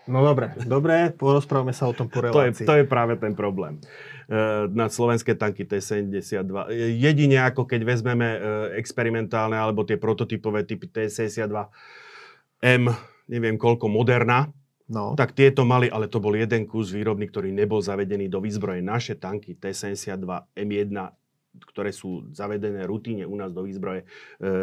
[0.07, 2.63] No dobre, dobre, porozprávame sa o tom po relácii.
[2.63, 3.83] To je, to je práve ten problém.
[4.31, 6.71] E, na slovenské tanky T-72.
[6.95, 8.39] Jedine ako keď vezmeme e,
[8.79, 11.51] experimentálne alebo tie prototypové typy T-72
[12.63, 12.91] M,
[13.27, 14.51] neviem koľko, Moderna,
[14.87, 15.19] No.
[15.19, 18.87] Tak tieto mali, ale to bol jeden kus výrobný, ktorý nebol zavedený do výzbroje.
[18.87, 20.23] Naše tanky T-72
[20.55, 20.95] M1
[21.65, 24.07] ktoré sú zavedené rutíne u nás do výzbroje, e,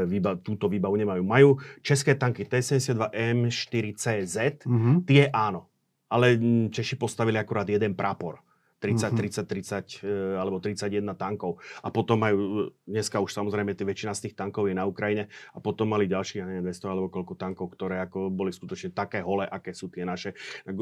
[0.05, 1.21] výba, túto výbavu nemajú.
[1.25, 1.49] Majú
[1.81, 4.95] české tanky T-72 M4CZ, mm-hmm.
[5.09, 5.69] tie áno.
[6.13, 6.37] Ale
[6.69, 8.37] Češi postavili akurát jeden prápor.
[8.84, 10.03] 30, mm-hmm.
[10.03, 11.63] 30, 30 alebo 31 tankov.
[11.79, 15.63] A potom majú, dneska už samozrejme tie väčšina z tých tankov je na Ukrajine a
[15.63, 19.47] potom mali ďalších, ja neviem, 200 alebo koľko tankov, ktoré ako boli skutočne také hole,
[19.47, 20.36] aké sú tie naše.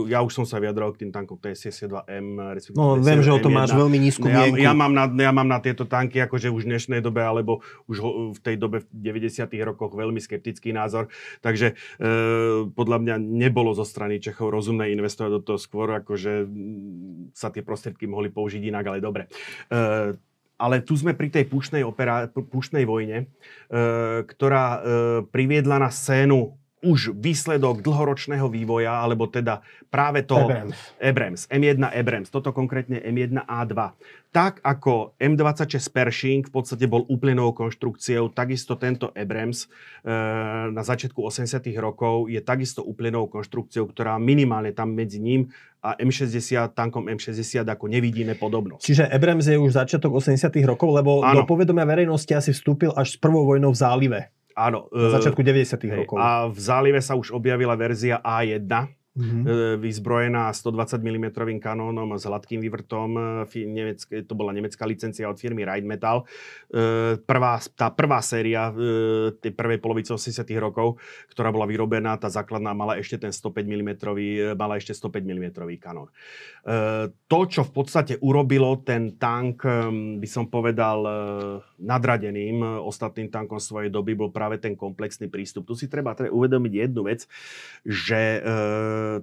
[0.09, 2.41] Ja už som sa vyjadral k tým tankom TS-72M,
[2.73, 5.59] No viem, že o tom máš veľmi nízku ja, ja, mám na, ja mám na
[5.59, 7.59] tieto tanky akože už v dnešnej dobe, alebo
[7.91, 7.97] už
[8.31, 8.87] v tej dobe v
[9.19, 11.11] 90 rokoch veľmi skeptický názor.
[11.43, 12.07] Takže e,
[12.71, 16.47] podľa mňa nebolo zo strany Čechov rozumné investovať do toho skôr, akože
[17.35, 19.27] sa tie prostriedky prostriedky mohli použiť inak, ale dobre.
[19.67, 20.15] Uh,
[20.61, 24.79] ale tu sme pri tej púšnej, opera, púšnej vojne, uh, ktorá uh,
[25.27, 29.61] priviedla na scénu už výsledok dlhoročného vývoja, alebo teda
[29.93, 30.37] práve to...
[30.37, 30.77] Abrams.
[30.97, 31.41] Abrams.
[31.47, 32.33] M1 Abrams.
[32.33, 33.73] Toto konkrétne M1A2.
[34.31, 40.15] Tak ako M26 Pershing v podstate bol úplnou konštrukciou, takisto tento Abrams e,
[40.71, 45.51] na začiatku 80 rokov je takisto úplnou konštrukciou, ktorá minimálne tam medzi ním
[45.83, 48.81] a M60, tankom M60 ako nevidíme podobnosť.
[48.85, 51.41] Čiže Abrams je už začiatok 80 rokov, lebo ano.
[51.41, 54.19] do povedomia verejnosti asi vstúpil až s prvou vojnou v zálive.
[54.55, 54.91] Áno.
[54.93, 56.15] Na začiatku 90 rokov.
[56.19, 58.67] A v zálive sa už objavila verzia A1,
[59.21, 59.77] mm-hmm.
[59.77, 61.25] vyzbrojená 120 mm
[61.61, 63.45] kanónom s hladkým vývrtom.
[63.45, 66.25] E, nemecké, to bola nemecká licencia od firmy Rheinmetall.
[66.73, 68.73] E, prvá, tá prvá séria
[69.37, 70.97] tej prvej polovice 80 rokov,
[71.29, 73.91] ktorá bola vyrobená, tá základná mala ešte ten 105 mm,
[74.57, 75.45] mala ešte 105 mm
[75.77, 76.09] kanón.
[77.27, 79.65] To, čo v podstate urobilo ten tank,
[80.17, 81.03] by som povedal,
[81.81, 85.67] nadradeným ostatným tankom svojej doby, bol práve ten komplexný prístup.
[85.67, 87.25] Tu si treba, uvedomiť jednu vec,
[87.83, 88.41] že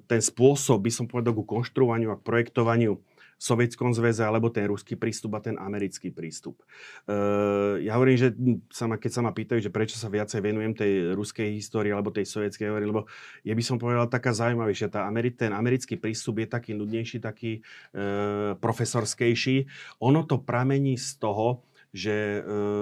[0.05, 3.01] ten spôsob, by som povedal, ku konštruovaniu a projektovaniu
[3.39, 6.59] v Sovietskom zväze, alebo ten ruský prístup a ten americký prístup.
[7.07, 8.35] Uh, ja hovorím, že
[8.67, 12.11] sa ma, keď sa ma pýtajú, že prečo sa viacej venujem tej ruskej histórii alebo
[12.11, 13.07] tej sovietskej histórii, lebo
[13.47, 14.91] je by som povedal taká zaujímavejšia.
[14.91, 17.63] Tá Ameri- ten americký prístup je taký nudnejší, taký
[17.95, 19.71] uh, profesorskejší.
[20.03, 21.63] Ono to pramení z toho,
[21.99, 22.39] že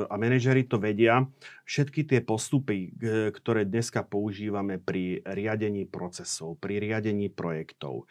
[0.06, 1.24] a manažery to vedia,
[1.64, 2.92] všetky tie postupy,
[3.32, 8.04] ktoré dneska používame pri riadení procesov, pri riadení projektov,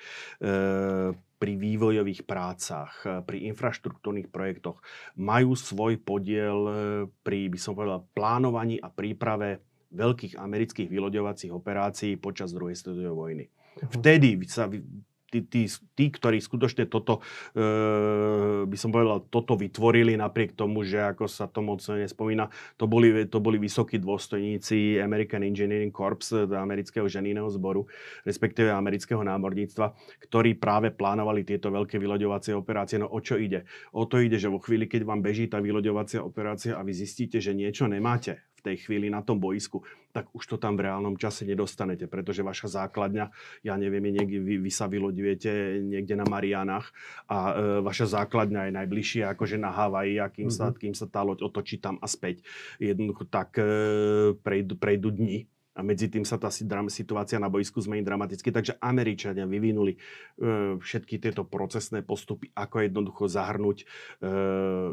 [1.36, 4.82] pri vývojových prácach, pri infraštruktúrnych projektoch,
[5.14, 6.58] majú svoj podiel
[7.22, 9.62] pri, by som povedal, plánovaní a príprave
[9.94, 13.46] veľkých amerických vyloďovacích operácií počas druhej svetovej vojny.
[13.48, 13.90] Mhm.
[14.00, 14.68] Vtedy sa
[15.36, 17.20] tí, tí, tí ktorí skutočne toto,
[17.52, 22.48] e, by som povedal, toto vytvorili napriek tomu, že ako sa to moc nespomína,
[22.80, 27.84] to boli, to boli vysokí dôstojníci American Engineering Corps, amerického ženíneho zboru,
[28.24, 29.92] respektíve amerického námorníctva,
[30.32, 32.96] ktorí práve plánovali tieto veľké vyloďovacie operácie.
[33.02, 33.68] No o čo ide?
[33.92, 37.44] O to ide, že vo chvíli, keď vám beží tá vyloďovacia operácia a vy zistíte,
[37.44, 41.46] že niečo nemáte tej chvíli na tom boisku, tak už to tam v reálnom čase
[41.46, 43.26] nedostanete, pretože vaša základňa,
[43.62, 46.90] ja neviem, niekde, vy, sa vyloďujete niekde na Marianách
[47.30, 47.54] a e,
[47.86, 50.80] vaša základňa je najbližšie akože na Havaji a kým, mm-hmm.
[50.82, 52.42] kým sa tá loď otočí tam a späť.
[52.82, 55.46] Jednoducho tak e, prejdu, prejdu dni
[55.76, 58.48] a medzi tým sa tá situácia na boisku zmení dramaticky.
[58.48, 60.00] Takže Američania vyvinuli e,
[60.80, 63.86] všetky tieto procesné postupy, ako jednoducho zahrnúť e,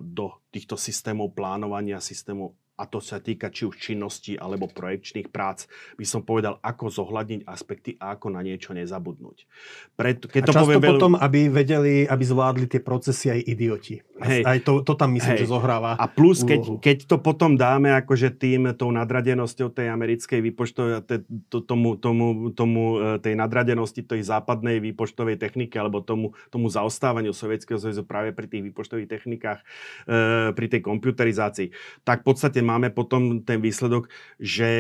[0.03, 5.71] do týchto systémov plánovania, systémov a to sa týka či už činnosti alebo projekčných prác,
[5.95, 9.47] by som povedal, ako zohľadniť aspekty a ako na niečo nezabudnúť.
[9.95, 14.03] Pred, keď a to často poviem, potom, aby vedeli, aby zvládli tie procesy aj idioti.
[14.19, 15.47] Hej, aj to, to tam myslím, hej.
[15.47, 20.41] že zohráva A plus, keď, keď to potom dáme akože tým, tou nadradenosťou tej americkej
[20.43, 21.07] výpočtovej,
[21.51, 27.31] to, tomu, tomu, tomu, e, tej nadradenosti tej západnej výpočtovej techniky alebo tomu, tomu zaostávaniu
[27.31, 29.63] Sovietskeho zväzu práve pri tých výpočtových technikách,
[30.07, 31.69] e, pri tej komputerizácii,
[32.07, 34.09] tak v podstate máme potom ten výsledok,
[34.41, 34.71] že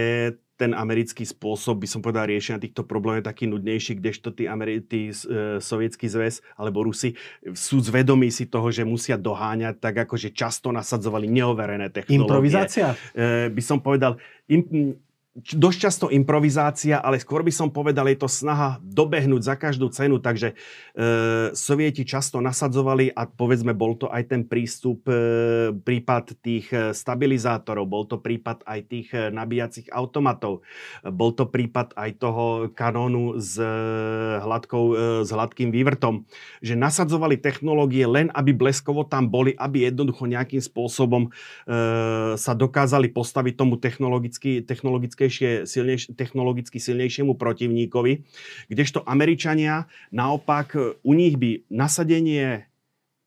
[0.63, 4.85] ten americký spôsob, by som povedal, riešenia týchto problémov je taký nudnejší, kdežto tí, Ameri-
[4.85, 7.19] tí e, sovietský zväz alebo Rusi
[7.51, 12.23] sú zvedomí si toho, že musia doháňať, tak ako že často nasadzovali neoverené technológie.
[12.23, 12.95] Improvizácia?
[13.11, 14.95] E, by som povedal, im,
[15.33, 20.21] dosť často improvizácia, ale skôr by som povedal, je to snaha dobehnúť za každú cenu,
[20.21, 20.55] takže e,
[21.57, 27.89] sovieti často nasadzovali a povedzme, bol to aj ten prístup, e, prípad tých e, stabilizátorov,
[27.89, 30.69] bol to prípad aj tých e, nabíjacích automatov,
[31.01, 33.73] bol to prípad aj toho kanónu s, e,
[34.37, 36.29] hladkou, e, s hladkým vývrtom,
[36.61, 41.33] že nasadzovali technológie len, aby bleskovo tam boli, aby jednoducho nejakým spôsobom
[41.65, 48.25] e, sa dokázali postaviť tomu technologicky, technologicky silnejš, technologicky silnejšiemu protivníkovi,
[48.73, 52.73] kdežto Američania naopak u nich by nasadenie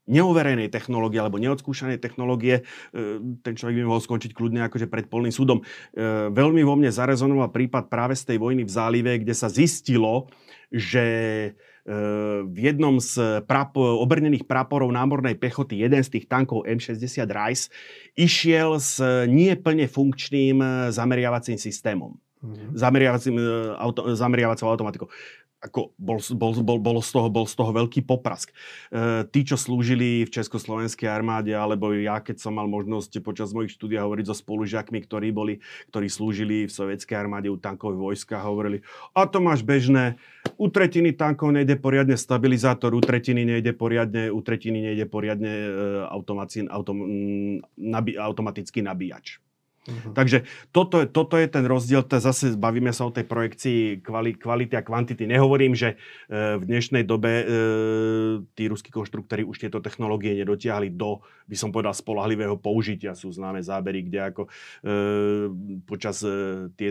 [0.05, 5.33] neoverenej technológie alebo neodskúšanej technológie, e, ten človek by mohol skončiť kľudne akože pred polným
[5.33, 5.61] súdom.
[5.61, 10.29] E, veľmi vo mne zarezonoval prípad práve z tej vojny v zálive, kde sa zistilo,
[10.69, 11.51] že e,
[12.45, 17.69] v jednom z prapo- obrnených praporov námornej pechoty, jeden z tých tankov M60 Rice,
[18.17, 18.97] išiel s
[19.29, 22.17] nie plne funkčným zameriavacím systémom.
[22.41, 22.69] Mm-hmm.
[22.73, 23.36] Zameriavacím,
[23.77, 25.07] auto, zameriavacou automatikou
[25.65, 28.53] ako bol, bol, bol, bol, z toho, bol z toho veľký poprask.
[28.53, 33.73] E, tí, čo slúžili v Československej armáde, alebo ja, keď som mal možnosť počas mojich
[33.73, 35.57] štúdia hovoriť so spolužiakmi, ktorí, boli,
[35.89, 38.86] ktorí slúžili v sovietskej armáde u tankových vojska, hovorili,
[39.17, 40.21] a to máš bežné,
[40.57, 45.69] u tretiny tankov nejde poriadne stabilizátor, u tretiny nejde poriadne, u tretiny nejde poriadne e,
[48.17, 49.37] automatický nabíjač.
[49.86, 50.17] Uh-huh.
[50.17, 54.73] Takže toto, toto je ten rozdiel, to zase bavíme sa o tej projekcii kvali, kvality
[54.73, 55.29] a kvantity.
[55.29, 55.93] Nehovorím, že
[56.25, 57.45] e, v dnešnej dobe e,
[58.57, 63.13] tí ruskí konštruktori už tieto technológie nedotiahli do, by som povedal, spolahlivého použitia.
[63.13, 64.49] Sú známe zábery, kde ako e,
[65.86, 66.89] počas e, tie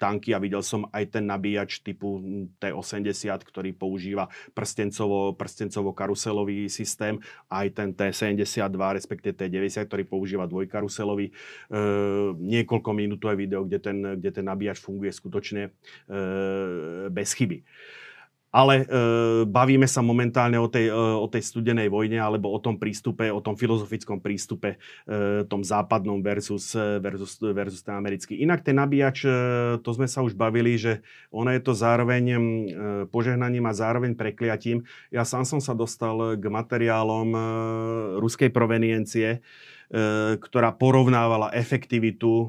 [0.00, 2.16] tanky, a videl som aj ten nabíjač typu
[2.64, 7.20] T-80, ktorý používa prstencovo, prstencovo-karuselový systém,
[7.52, 11.32] aj ten T-72, respektive T-90, ktorý používa dvojkaruselový e,
[12.38, 15.70] niekoľko minútové video, kde ten, kde ten nabíjač funguje skutočne e,
[17.10, 17.66] bez chyby.
[18.52, 18.86] ale e,
[19.48, 23.40] bavíme sa momentálne o tej, e, o tej studenej vojne alebo o tom prístupe, o
[23.40, 24.76] tom filozofickom prístupe,
[25.08, 28.36] e, tom západnom versus, versus, versus ten americký.
[28.44, 29.32] Inak ten nabíjač, e,
[29.80, 31.00] to sme sa už bavili, že
[31.32, 32.36] ono je to zároveň e,
[33.08, 34.84] požehnaním a zároveň prekliatím.
[35.08, 37.40] Ja sám som sa dostal k materiálom e,
[38.20, 39.40] ruskej proveniencie, e,
[40.40, 42.48] ktorá porovnávala efektivitu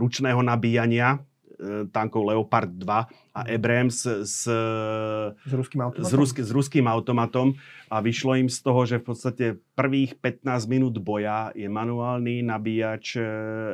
[0.00, 1.20] ručného nabíjania
[1.58, 2.86] E, tankov Leopard 2
[3.34, 3.48] a mhm.
[3.50, 7.58] Abrams s, s, ruským s, rusk, s ruským automatom
[7.90, 9.44] a vyšlo im z toho, že v podstate
[9.74, 13.22] prvých 15 minút boja je manuálny nabíjač e,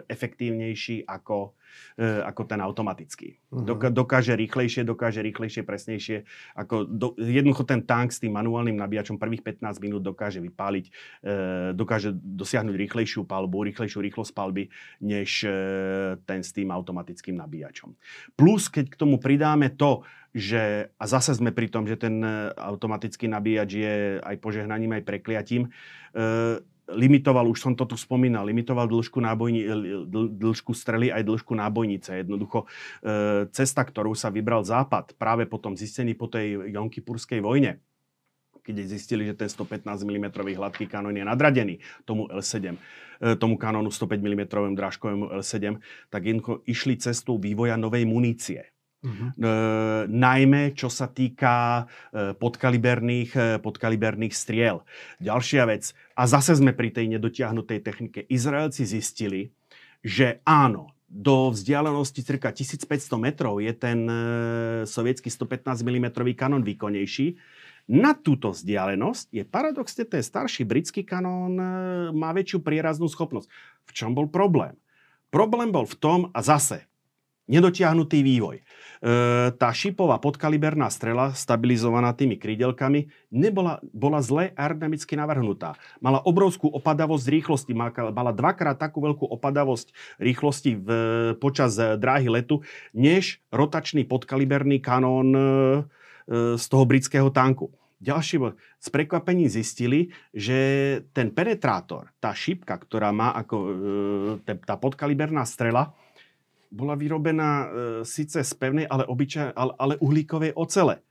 [0.09, 1.64] efektívnejší ako E,
[1.99, 3.39] ako ten automatický.
[3.51, 3.91] Uh-huh.
[3.91, 6.27] dokáže rýchlejšie, dokáže rýchlejšie, presnejšie.
[6.59, 10.93] Ako do, jednoducho ten tank s tým manuálnym nabíjačom prvých 15 minút dokáže vypáliť, e,
[11.77, 14.68] dokáže dosiahnuť rýchlejšiu palbu, rýchlejšiu rýchlosť palby,
[15.01, 15.51] než e,
[16.27, 17.95] ten s tým automatickým nabíjačom.
[18.35, 20.03] Plus, keď k tomu pridáme to,
[20.35, 25.07] že, a zase sme pri tom, že ten e, automatický nabíjač je aj požehnaním, aj
[25.07, 25.70] prekliatím, e,
[26.93, 29.64] limitoval, už som to tu spomínal, limitoval dĺžku, nábojni,
[30.37, 32.20] dĺžku strely aj dĺžku nábojnice.
[32.20, 32.66] Jednoducho e,
[33.49, 37.80] cesta, ktorú sa vybral Západ práve potom zistený po tej Jonkipurskej vojne,
[38.64, 43.89] keď zistili, že ten 115 mm hladký kanón je nadradený tomu L7, e, tomu kanónu
[43.89, 44.43] 105 mm
[44.76, 45.80] drážkovému L7,
[46.12, 46.22] tak
[46.64, 48.74] išli cestou vývoja novej munície.
[49.05, 49.37] Uh-huh.
[49.37, 49.53] E,
[50.09, 54.81] najmä čo sa týka e, podkaliberných, e, podkaliberných striel.
[55.21, 59.53] Ďalšia vec, a zase sme pri tej nedotiahnutej technike, Izraelci zistili,
[60.01, 62.91] že áno, do vzdialenosti cirka 1500
[63.21, 64.17] metrov je ten e,
[64.89, 67.39] sovietský 115 mm kanón výkonnejší.
[67.85, 71.67] Na túto vzdialenosť je paradoxne ten starší britský kanón e,
[72.11, 73.47] má väčšiu prieraznú schopnosť.
[73.87, 74.75] V čom bol problém?
[75.31, 76.89] Problém bol v tom, a zase,
[77.45, 78.61] nedotiahnutý vývoj.
[78.61, 78.63] E,
[79.61, 85.77] tá šipová podkaliberná strela, stabilizovaná tými krídelkami, nebola, bola zle aerodynamicky navrhnutá.
[86.01, 90.89] Mala obrovskú opadavosť rýchlosti, mala dvakrát takú veľkú opadavosť rýchlosti v,
[91.37, 92.65] počas e, dráhy letu,
[92.97, 95.49] než rotačný podkaliberný kanón e, e
[96.57, 97.69] z toho britského tanku.
[98.05, 98.61] Ďalší bod.
[98.77, 100.57] S prekvapením zistili, že
[101.17, 103.57] ten penetrátor, tá šipka, ktorá má ako
[104.45, 105.97] e, tá podkaliberná strela,
[106.75, 107.68] bola vyrobená e,
[108.03, 110.99] síce z pevnej, ale, obyčaj, ale, ale uhlíkovej ocele.
[110.99, 111.03] E,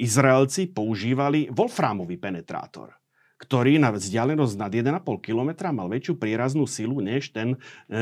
[0.00, 2.96] Izraelci používali wolframový penetrátor
[3.36, 7.98] ktorý na vzdialenosť nad 1,5 km mal väčšiu prieraznú silu než ten, e,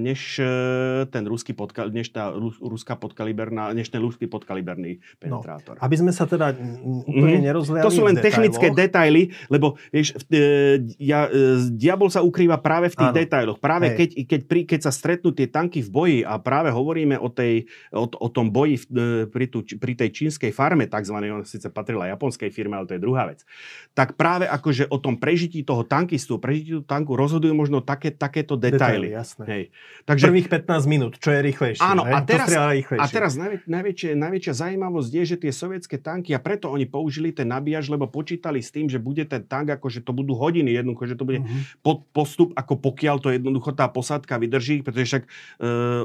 [0.00, 5.76] než e, ten ruský podka, než tá ruská podkaliberná, než ten ruský podkaliberný penetrátor.
[5.76, 6.56] No, aby sme sa teda
[7.04, 11.28] úplne mm, nerozliali To sú len technické detaily, lebo vieš, e, ja,
[11.68, 13.18] diabol sa ukrýva práve v tých Áno.
[13.20, 13.58] detailoch.
[13.60, 17.28] Práve keď, keď, pri, keď sa stretnú tie tanky v boji a práve hovoríme o,
[17.28, 18.88] tej, o, o tom boji
[19.28, 23.04] pri, tu, pri tej čínskej farme, takzvanej, on síce patrila japonskej firme, ale to je
[23.04, 23.44] druhá vec,
[23.92, 28.14] tak práve akože že o tom prežití toho tankistu, prežití toho tanku rozhodujú možno také,
[28.14, 29.10] takéto detaily.
[29.10, 29.44] detaily jasné.
[29.50, 29.64] Hej.
[30.06, 31.82] Takže, Prvých 15 minút, čo je rýchlejšie.
[31.82, 32.14] Áno, hej?
[32.14, 32.48] a teraz,
[32.86, 37.34] a teraz najväč, najväčšia, najväčšia zaujímavosť je, že tie sovietské tanky, a preto oni použili
[37.34, 40.78] ten nabíjač, lebo počítali s tým, že bude ten tank, ako že to budú hodiny
[40.78, 41.82] jednoducho, že to bude uh-huh.
[41.82, 45.28] pod, postup, ako pokiaľ to jednoducho tá posádka vydrží, pretože však e,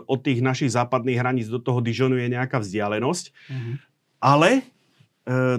[0.08, 3.26] od tých našich západných hraníc do toho Dijonu je nejaká vzdialenosť.
[3.30, 3.76] Uh-huh.
[4.24, 4.62] Ale e,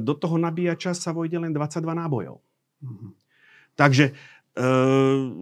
[0.01, 2.41] do toho nabíjača sa vojde len 22 nábojov.
[2.85, 3.11] Mm-hmm.
[3.75, 4.13] Takže e,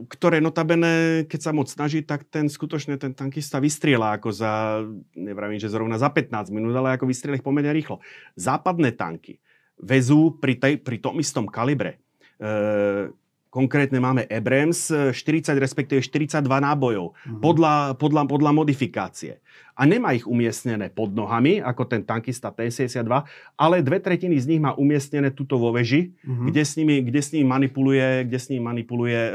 [0.08, 4.80] ktoré notabene, keď sa moc snaží, tak ten skutočne ten tankista vystriela ako za,
[5.12, 8.00] nevravím, že zrovna za 15 minút, ale ako vystriela ich pomerne rýchlo.
[8.38, 9.42] Západné tanky
[9.76, 12.00] vezú pri, tej, pri tom istom kalibre
[12.38, 13.10] e,
[13.52, 17.40] Konkrétne máme Abrams 40 respektíve 42 nábojov mm-hmm.
[17.44, 19.44] podľa, podľa, podľa modifikácie.
[19.76, 23.12] A nemá ich umiestnené pod nohami, ako ten tankista T-72,
[23.60, 26.46] ale dve tretiny z nich má umiestnené tuto vo veži, mm-hmm.
[26.48, 29.32] kde, s nimi, kde s nimi manipuluje, kde s nimi manipuluje e,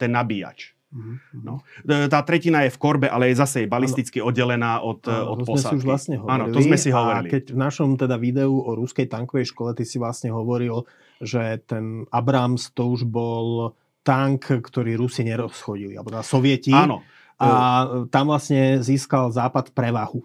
[0.00, 0.72] ten nabíjač.
[0.90, 1.44] Mm-hmm.
[1.44, 1.60] No.
[1.84, 5.52] E, tá tretina je v korbe, ale je zase balisticky oddelená od, ano, od to
[5.52, 5.68] posádky.
[5.68, 6.32] Sme si už vlastne hovorili.
[6.32, 7.28] Áno, to sme si hovorili.
[7.28, 10.88] A keď v našom teda videu o ruskej tankovej škole ty si vlastne hovoril,
[11.20, 16.72] že ten Abrams to už bol tank, ktorý Rusi nerozchodili, alebo teda Sovieti.
[16.72, 17.04] Áno.
[17.40, 20.24] A tam vlastne získal Západ prevahu.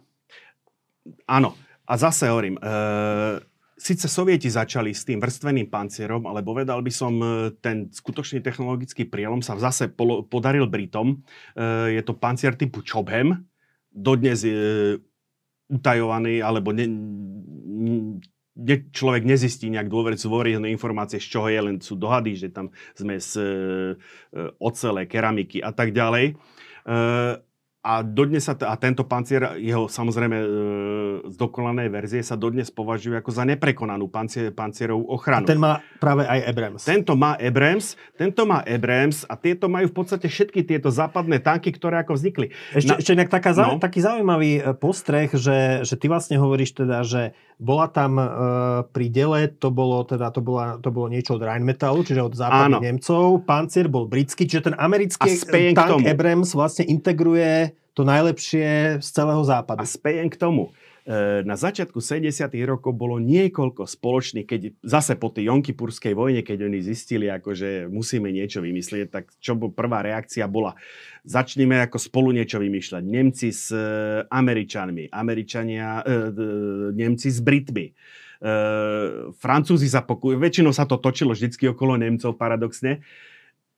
[1.27, 1.55] Áno.
[1.85, 2.65] A zase hovorím, e,
[3.77, 9.05] síce Sovieti začali s tým vrstveným pancierom, ale povedal by som, e, ten skutočný technologický
[9.05, 11.21] prielom sa zase polo, podaril Britom.
[11.53, 13.45] E, je to pancier typu Chobham,
[13.93, 14.97] dodnes je
[15.69, 16.85] utajovaný, alebo ne,
[18.55, 23.19] kde človek nezistí nejak dôveryhodné informácie, z čoho je, len sú dohady, že tam sme
[23.19, 23.43] z e,
[24.57, 26.39] ocele, keramiky a tak ďalej.
[26.87, 26.95] E,
[27.85, 30.47] a dodnes sa, t- a tento pancier, jeho samozrejme e,
[31.29, 35.45] zdokolané verzie sa dodnes považujú ako za neprekonanú pancier, pancierovú ochranu.
[35.45, 36.81] A ten má práve aj Abrams.
[36.81, 41.69] Tento má Abrams, tento má Abrams a tieto majú v podstate všetky tieto západné tanky,
[41.69, 42.49] ktoré ako vznikli.
[42.73, 43.77] Ešte, Na- ešte inak taká, No.
[43.77, 48.25] taký zaujímavý e, postreh, že, že ty vlastne hovoríš teda, že bola tam e,
[48.91, 52.83] pri dele, to bolo, teda, to, bola, to bolo niečo od Rheinmetallu, čiže od západných.
[52.83, 53.47] Nemcov.
[53.47, 55.39] Pancier bol britský, čiže ten americký
[55.71, 56.03] tank.
[56.03, 59.81] Abrams vlastne integruje to najlepšie z celého západu.
[59.81, 60.75] A spejem k tomu.
[61.45, 62.49] Na začiatku 70.
[62.65, 67.85] rokov bolo niekoľko spoločných, keď zase po tej Jonkipurskej vojne, keď oni zistili, ako, že
[67.85, 70.73] musíme niečo vymyslieť, tak čo prvá reakcia bola,
[71.21, 73.03] začneme ako spolu niečo vymýšľať.
[73.05, 73.85] Nemci s e,
[74.25, 76.13] Američanmi, Američania, e,
[76.97, 77.85] Nemci s Britmi.
[77.85, 77.93] E,
[79.37, 83.05] Francúzi sa pokujú, väčšinou sa to točilo vždycky okolo Nemcov paradoxne.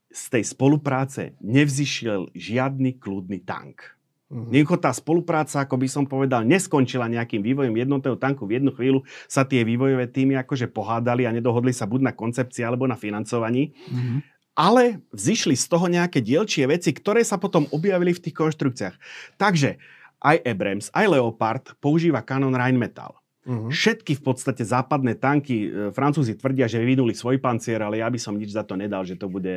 [0.08, 3.97] Z tej spolupráce nevzýšiel žiadny kľudný tank.
[4.28, 4.52] Mhm.
[4.52, 8.44] Jednoducho tá spolupráca, ako by som povedal, neskončila nejakým vývojom jednotného tanku.
[8.44, 12.64] V jednu chvíľu sa tie vývojové týmy akože pohádali a nedohodli sa buď na koncepcii
[12.68, 13.72] alebo na financovaní.
[13.88, 14.18] Mhm.
[14.58, 18.96] Ale vzýšli z toho nejaké dielčie veci, ktoré sa potom objavili v tých konštrukciách.
[19.38, 19.78] Takže
[20.18, 23.14] aj Abrams, aj Leopard používa kanon Rheinmetall.
[23.48, 23.72] Mhm.
[23.72, 28.20] Všetky v podstate západné tanky, e, Francúzi tvrdia, že vyvinuli svoj pancier, ale ja by
[28.20, 29.48] som nič za to nedal, že to bude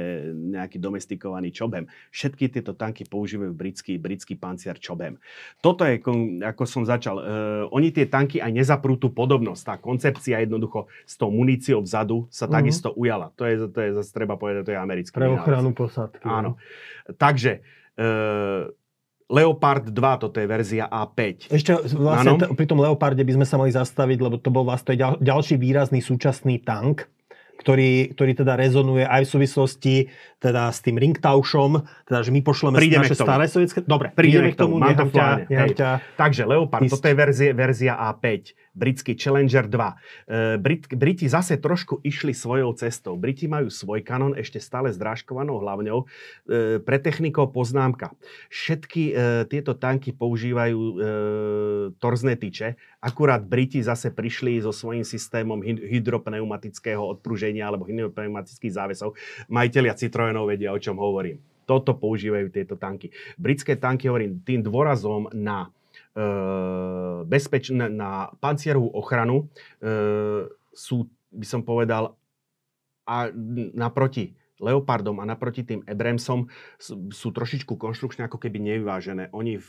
[0.55, 1.91] nejaký domestikovaný Chobham.
[2.15, 5.19] Všetky tieto tanky používajú britský, britský pancier Chobham.
[5.59, 5.99] Toto je,
[6.47, 7.25] ako som začal, uh,
[7.75, 9.63] oni tie tanky aj nezaprú tú podobnosť.
[9.67, 12.53] Tá koncepcia jednoducho s tou muníciou vzadu sa Mhm.
[12.55, 13.35] takisto ujala.
[13.35, 16.23] To je, to je zase treba povedať, to je americký Pre ochranu posádky.
[16.23, 16.55] Áno.
[17.19, 17.59] Takže
[17.99, 18.71] uh,
[19.31, 21.49] Leopard 2, toto je verzia A5.
[21.49, 24.99] Ešte vlastne t- pri tom Leoparde by sme sa mali zastaviť, lebo to bol vlastne
[24.99, 27.07] ďal, ďalší výrazný súčasný tank,
[27.61, 29.95] ktorý, ktorý teda rezonuje aj v súvislosti
[30.41, 33.29] teda s tým Ringtauschom, teda že my pošleme Prídeme naše k tomu.
[33.29, 33.79] staré sovietské...
[33.85, 35.91] Dobre, Prídeme k tomu, mám to nechám ťa, nechám ťa.
[36.17, 36.93] Takže Leopard, Ísť.
[36.97, 38.27] toto je verzie, verzia A5,
[38.81, 39.77] britský Challenger 2.
[39.77, 43.21] E, Brit, Briti zase trošku išli svojou cestou.
[43.21, 45.99] Briti majú svoj kanon ešte stále s drážkovanou hlavňou.
[46.01, 46.07] E,
[46.81, 48.17] pre technikov poznámka.
[48.49, 49.15] Všetky e,
[49.53, 50.83] tieto tanky používajú
[51.99, 59.19] torzné tyče, akurát Briti zase prišli so svojím systémom hy- hydropneumatického odpruženia alebo hydropneumatických závesov.
[59.51, 61.43] Majiteľia Citroenov vedia, o čom hovorím.
[61.67, 63.15] Toto používajú tieto tanky.
[63.39, 65.71] Britské tanky, hovorím, tým dôrazom na
[67.27, 68.11] bezpeč- na, na
[68.43, 69.47] pancierovú ochranu
[69.79, 72.19] e, sú, by som povedal,
[73.07, 73.31] a
[73.75, 76.47] naproti Leopardom a naproti tým Abramsom
[77.11, 79.33] sú trošičku konštrukčne ako keby nevyvážené.
[79.33, 79.69] Oni v,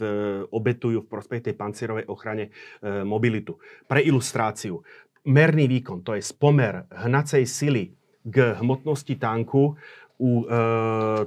[0.51, 3.55] obetujú v prospech tej pancierovej ochrane e, mobilitu.
[3.87, 4.83] Pre ilustráciu,
[5.23, 7.95] merný výkon, to je spomer hnacej sily
[8.27, 9.79] k hmotnosti tanku
[10.19, 10.45] u e,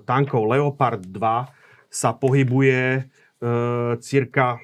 [0.04, 3.02] tankov Leopard 2 sa pohybuje e,
[4.04, 4.60] cirka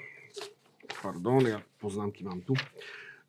[1.00, 2.54] pardon, ja poznámky mám tu,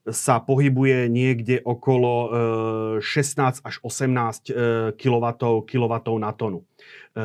[0.09, 2.13] sa pohybuje niekde okolo
[2.97, 4.53] e, 16 až 18 e,
[4.97, 5.25] kW,
[5.61, 6.65] kW na tonu.
[7.13, 7.23] E,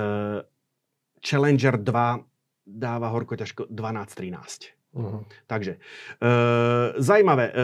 [1.24, 4.76] Challenger 2 dáva horko ťažko 12-13.
[4.92, 5.18] Mhm.
[5.48, 5.72] Takže,
[6.20, 6.30] e,
[7.00, 7.54] zajímavé, e,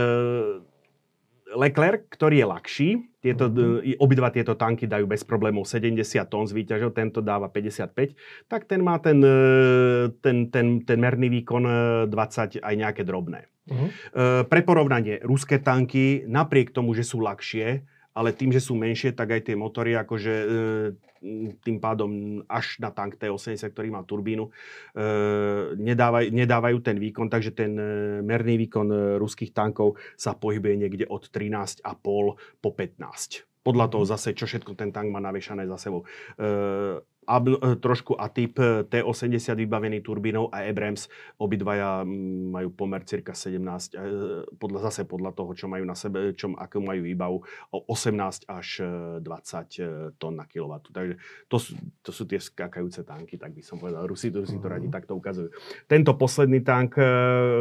[1.52, 2.90] Leclerc, ktorý je ľahší,
[3.22, 4.02] tieto, Mhm.
[4.02, 8.18] obidva tieto tanky dajú bez problémov 70 tón z výťažov, tento dáva 55,
[8.50, 11.74] tak ten má ten, e, ten, ten, ten merný výkon e,
[12.10, 13.46] 20 aj nejaké drobné.
[13.70, 13.86] Mhm.
[13.86, 13.90] E,
[14.50, 19.32] pre porovnanie, ruské tanky, napriek tomu, že sú ľahšie, ale tým, že sú menšie, tak
[19.32, 20.46] aj tie motory, akože e,
[21.62, 24.52] tým pádom až na tank T80, ktorý má turbínu, e,
[25.80, 27.84] nedávaj, nedávajú ten výkon, takže ten e,
[28.20, 31.84] merný výkon ruských tankov sa pohybuje niekde od 13,5
[32.60, 33.48] po 15.
[33.62, 36.02] Podľa toho zase, čo všetko ten tank má naviešané za sebou.
[36.34, 41.06] E, a e, trošku a typ e, T80 vybavený turbínou a Abrams,
[41.38, 42.02] obidvaja
[42.50, 44.06] majú pomer cirka 17, e,
[44.58, 47.38] podľa, zase podľa toho, čo majú na sebe, čo, akú majú výbavu,
[47.70, 50.90] o 18 až e, 20 e, tón na kilowattu.
[50.90, 51.14] Takže
[51.46, 54.04] to sú, to sú tie skákajúce tanky, tak by som povedal.
[54.06, 55.54] Rusi, Rusi to radi takto ukazujú.
[55.86, 56.98] Tento posledný tank,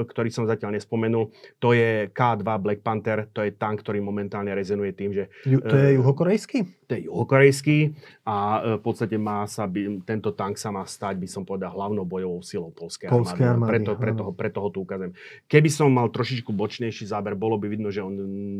[0.08, 1.30] ktorý som zatiaľ nespomenul,
[1.62, 5.98] to je K2 Black Panther, to je tank, ktorý momentálne rezonuje tým, že To je
[6.02, 6.81] juhokorejský?
[6.92, 7.96] To je juhokorejský
[8.28, 11.72] a e, v podstate má sa by, tento tank sa má stať, by som povedal,
[11.72, 13.72] hlavnou bojovou silou polskej Poľskej armády.
[13.72, 15.16] Preto, preto, ho, preto ho tu ukazujem.
[15.48, 18.14] Keby som mal trošičku bočnejší záber, bolo by vidno, že on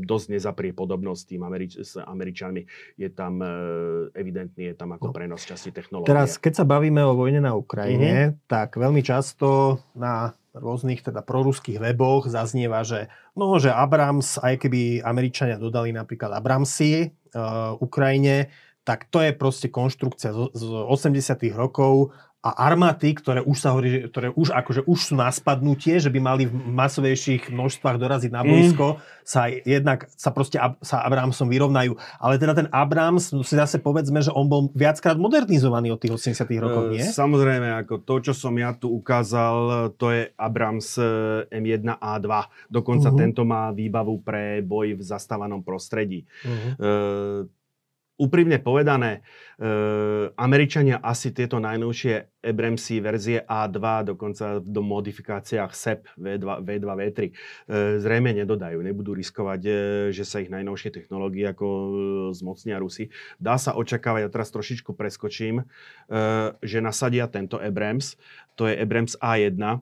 [0.08, 2.64] dosť nezaprie podobnosť s tým Američ- s Američanmi.
[2.96, 3.52] Je tam e,
[4.16, 5.14] evidentný, je tam ako No.
[5.14, 6.08] prenos časti technológie.
[6.08, 11.80] Teraz, keď sa bavíme o vojne na Ukrajine, tak veľmi často na rôznych teda proruských
[11.80, 13.08] weboch zaznieva, že
[13.40, 18.52] no, že Abrams, aj keby Američania dodali napríklad Abramsy uh, Ukrajine,
[18.84, 22.12] tak to je proste konštrukcia z 80 rokov
[22.42, 26.18] a armáty, ktoré už sa hovorí, ktoré už, akože už sú na spadnutie, že by
[26.18, 29.00] mali v masovejších množstvách doraziť na boisko, mm.
[29.22, 31.94] sa jednak sa proste sa Abramsom vyrovnajú.
[32.18, 36.18] Ale teda ten Abrams, no si zase povedzme, že on bol viackrát modernizovaný od tých
[36.18, 37.06] 80 rokov, nie?
[37.06, 42.26] Samozrejme, ako to, čo som ja tu ukázal, to je Abrams eh, M1A2.
[42.74, 43.22] Dokonca uh-huh.
[43.22, 46.26] tento má výbavu pre boj v zastávanom prostredí.
[46.42, 47.46] Uh-huh.
[47.46, 47.61] E,
[48.22, 49.26] úprimne povedané,
[49.58, 57.20] e, Američania asi tieto najnovšie Abramsy verzie A2, dokonca do modifikáciách SEP V2, V2 V3,
[57.26, 57.32] e,
[57.98, 58.78] zrejme nedodajú.
[58.86, 59.72] Nebudú riskovať, e,
[60.14, 61.90] že sa ich najnovšie technológie ako e,
[62.38, 63.10] zmocnia Rusy.
[63.42, 65.64] Dá sa očakávať, ja teraz trošičku preskočím, e,
[66.62, 68.22] že nasadia tento Abrams,
[68.54, 69.82] to je Abrams A1,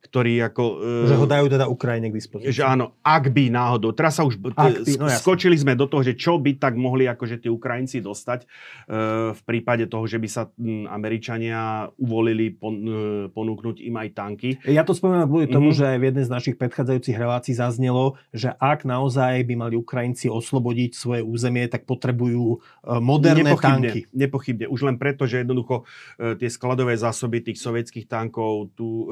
[0.00, 0.64] ktorý ako...
[1.06, 2.56] Že ho dajú teda Ukrajine k dispozícii.
[2.56, 3.92] Že áno, ak by náhodou.
[3.92, 7.04] Teraz sa už ak by, no skočili sme do toho, že čo by tak mohli
[7.04, 10.48] akože tí Ukrajinci dostať uh, v prípade toho, že by sa
[10.88, 12.94] Američania uvolili pon, uh,
[13.28, 14.50] ponúknuť im aj tanky.
[14.64, 15.94] Ja to spomínam kvôli tomu, mm-hmm.
[15.94, 20.96] že v jednej z našich predchádzajúcich relácií zaznelo, že ak naozaj by mali Ukrajinci oslobodiť
[20.96, 22.58] svoje územie, tak potrebujú
[22.98, 24.00] moderné nepochybne, tanky.
[24.16, 24.66] Nepochybne.
[24.72, 29.06] Už len preto, že jednoducho uh, tie skladové zásoby tých sovietských tankov tu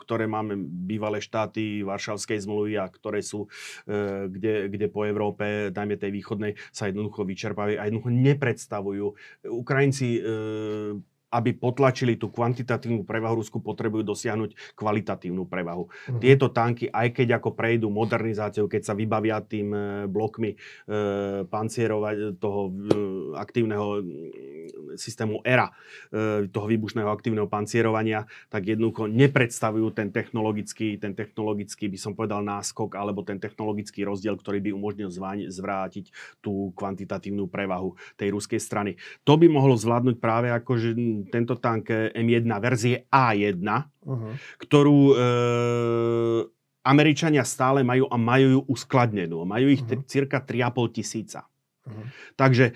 [0.00, 3.46] ktoré máme bývalé štáty Varšavskej zmluvy a ktoré sú,
[3.84, 9.06] e, kde, kde po Európe, najmä tej východnej, sa jednoducho vyčerpávajú a jednoducho nepredstavujú.
[9.46, 10.20] Ukrajinci e,
[11.30, 15.86] aby potlačili tú kvantitatívnu prevahu Rusku, potrebujú dosiahnuť kvalitatívnu prevahu.
[15.86, 16.20] Uh-huh.
[16.20, 20.56] Tieto tanky, aj keď ako prejdú modernizáciou, keď sa vybavia tým e, blokmi e,
[21.46, 22.72] pancierovať toho e,
[23.38, 24.02] aktívneho
[24.98, 25.70] systému ERA,
[26.10, 32.42] e, toho výbušného aktívneho pancierovania, tak jednoducho nepredstavujú ten technologický, ten technologický, by som povedal,
[32.42, 35.10] náskok alebo ten technologický rozdiel, ktorý by umožnil
[35.50, 36.10] zvrátiť
[36.42, 38.96] tú kvantitatívnu prevahu tej ruskej strany.
[39.26, 40.90] To by mohlo zvládnuť práve ako, že
[41.28, 44.32] tento tank M1 verzie A1, uh-huh.
[44.62, 45.16] ktorú e,
[46.86, 49.44] Američania stále majú a majú ju uskladnenú.
[49.44, 50.06] Majú ich uh-huh.
[50.08, 51.44] cirka 3,5 tisíca.
[51.84, 52.04] Uh-huh.
[52.38, 52.72] Takže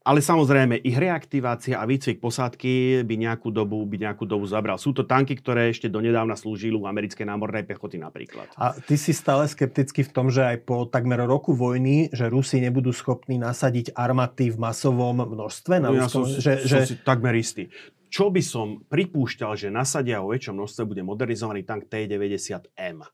[0.00, 4.80] ale samozrejme, ich reaktivácia a výcvik posádky by nejakú dobu, by nejakú dobu zabral.
[4.80, 8.48] Sú to tanky, ktoré ešte donedávna slúžili u americkej námornej pechoty napríklad.
[8.56, 12.64] A ty si stále skeptický v tom, že aj po takmer roku vojny, že Rusi
[12.64, 15.84] nebudú schopní nasadiť armaty v masovom množstve?
[15.84, 16.96] Na no ja som, že, som že...
[16.96, 17.68] si takmer istý.
[18.08, 23.04] Čo by som pripúšťal, že nasadia o väčšom množstve bude modernizovaný tank T-90M.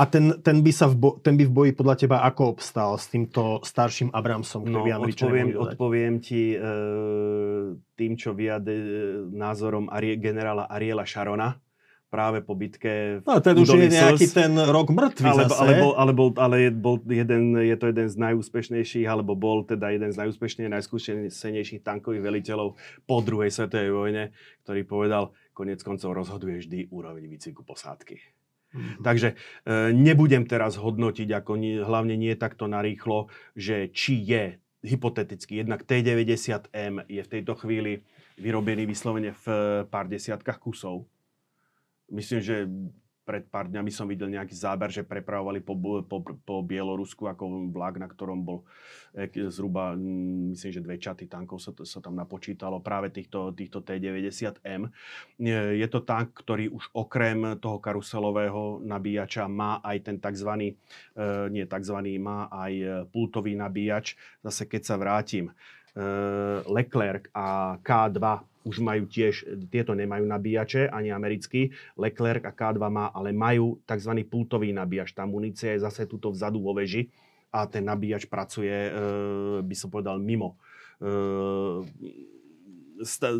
[0.00, 2.96] A ten, ten, by sa v bo, ten by v boji podľa teba ako obstal
[2.96, 6.58] s týmto starším Abramsom, ktorý no, odpoviem, odpoviem ti e,
[7.92, 8.72] tým, čo vyjade
[9.28, 11.60] názorom Arie, generála Ariela Šarona,
[12.12, 15.60] práve po bitke No, ten už je nejaký ten rok mŕtvy ale, zase.
[15.60, 19.64] Ale, bol, ale, bol, ale je, bol jeden, je to jeden z najúspešnejších, alebo bol
[19.64, 22.76] teda jeden z najúspešnejších, najskúsenejších tankových veliteľov
[23.08, 24.24] po druhej svetovej vojne,
[24.68, 28.41] ktorý povedal, konec koncov rozhoduje vždy úroveň výcviku posádky.
[28.72, 29.04] Mm-hmm.
[29.04, 29.34] Takže e,
[29.92, 34.44] nebudem teraz hodnotiť, ako nie, hlavne nie takto narýchlo, že či je
[34.82, 38.02] hypoteticky jednak T90M je v tejto chvíli
[38.40, 39.46] vyrobený vyslovene v
[39.86, 41.06] pár desiatkách kusov.
[42.10, 42.66] Myslím, že
[43.22, 48.02] pred pár dňami som videl nejaký záber, že prepravovali po, po, po Bielorusku ako vlak,
[48.02, 48.66] na ktorom bol
[49.14, 53.80] eh, zhruba, mm, myslím, že dve čaty tankov sa, sa tam napočítalo, práve týchto, týchto
[53.82, 54.90] T-90M.
[55.78, 60.50] Je to tank, ktorý už okrem toho karuselového nabíjača má aj ten tzv.
[60.52, 61.98] Eh, nie tzv.
[62.18, 64.18] má aj pultový nabíjač.
[64.42, 65.54] Zase keď sa vrátim,
[66.64, 71.74] Leclerc a K2 už majú tiež, tieto nemajú nabíjače, ani americký.
[71.98, 74.12] Leclerc a K2 má, ale majú tzv.
[74.26, 75.14] pultový nabíjač.
[75.14, 77.10] Tá munícia je zase tuto vzadu vo veži
[77.52, 78.90] a ten nabíjač pracuje, e,
[79.60, 80.56] by som povedal, mimo.
[81.02, 81.06] E,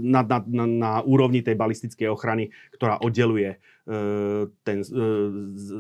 [0.03, 3.59] na, na, na, na úrovni tej balistickej ochrany, ktorá oddeluje e,
[4.67, 4.83] ten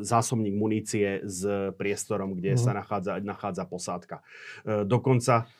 [0.06, 1.42] zásobník munície s
[1.74, 2.62] priestorom, kde uh-huh.
[2.62, 4.16] sa nachádza, nachádza posádka.
[4.86, 5.50] Dokonca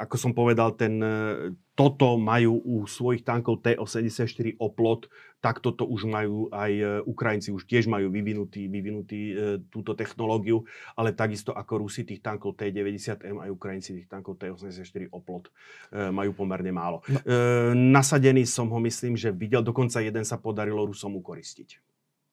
[0.00, 5.08] ako som povedal, ten, e, toto majú u svojich tankov T-84 oplot,
[5.40, 9.34] tak toto už majú aj e, Ukrajinci, už tiež majú vyvinutý, vyvinutý e,
[9.72, 15.48] túto technológiu, ale takisto ako Rusi tých tankov T-90M aj Ukrajinci tých tankov T-84 oplot
[15.48, 17.00] e, majú pomerne málo.
[17.08, 17.16] No.
[17.24, 21.80] E, nasadený som ho, myslím, že videl, dokonca jeden sa podarilo Rusom ukoristiť.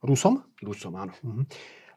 [0.04, 0.44] Rusom?
[0.60, 1.16] Rusom, áno.
[1.24, 1.48] Uh-huh.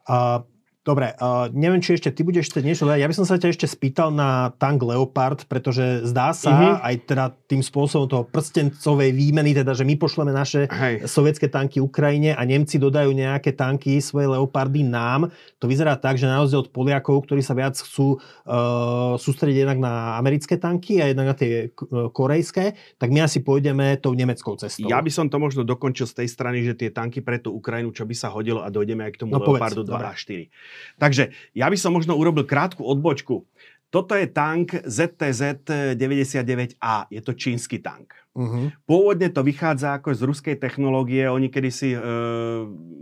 [0.07, 0.47] A
[0.91, 3.71] Dobre, uh, neviem, či ešte ty budeš chcieť niečo Ja by som sa ťa ešte
[3.71, 6.75] spýtal na tank Leopard, pretože zdá sa, uh-huh.
[6.83, 11.07] aj teda tým spôsobom toho prstencovej výmeny, teda, že my pošleme naše Hej.
[11.07, 15.31] sovietské tanky Ukrajine a Nemci dodajú nejaké tanky, svoje Leopardy nám.
[15.63, 19.79] To vyzerá tak, že na rozdiel od Poliakov, ktorí sa viac chcú uh, sústrediť jednak
[19.79, 21.71] na americké tanky a jednak na tie
[22.11, 24.91] korejské, tak my asi pôjdeme tou nemeckou cestou.
[24.91, 27.95] Ja by som to možno dokončil z tej strany, že tie tanky pre tú Ukrajinu,
[27.95, 30.09] čo by sa hodilo a dojdeme aj k tomu no, Leopardu povedz, 2 dobre.
[30.11, 30.80] a 4.
[30.99, 33.47] Takže ja by som možno urobil krátku odbočku.
[33.91, 35.67] Toto je tank ZTZ
[35.99, 37.11] 99A.
[37.11, 38.15] Je to čínsky tank.
[38.31, 38.71] Uh-huh.
[38.87, 41.27] Pôvodne to vychádza ako z ruskej technológie.
[41.27, 42.01] Oni kedysi e,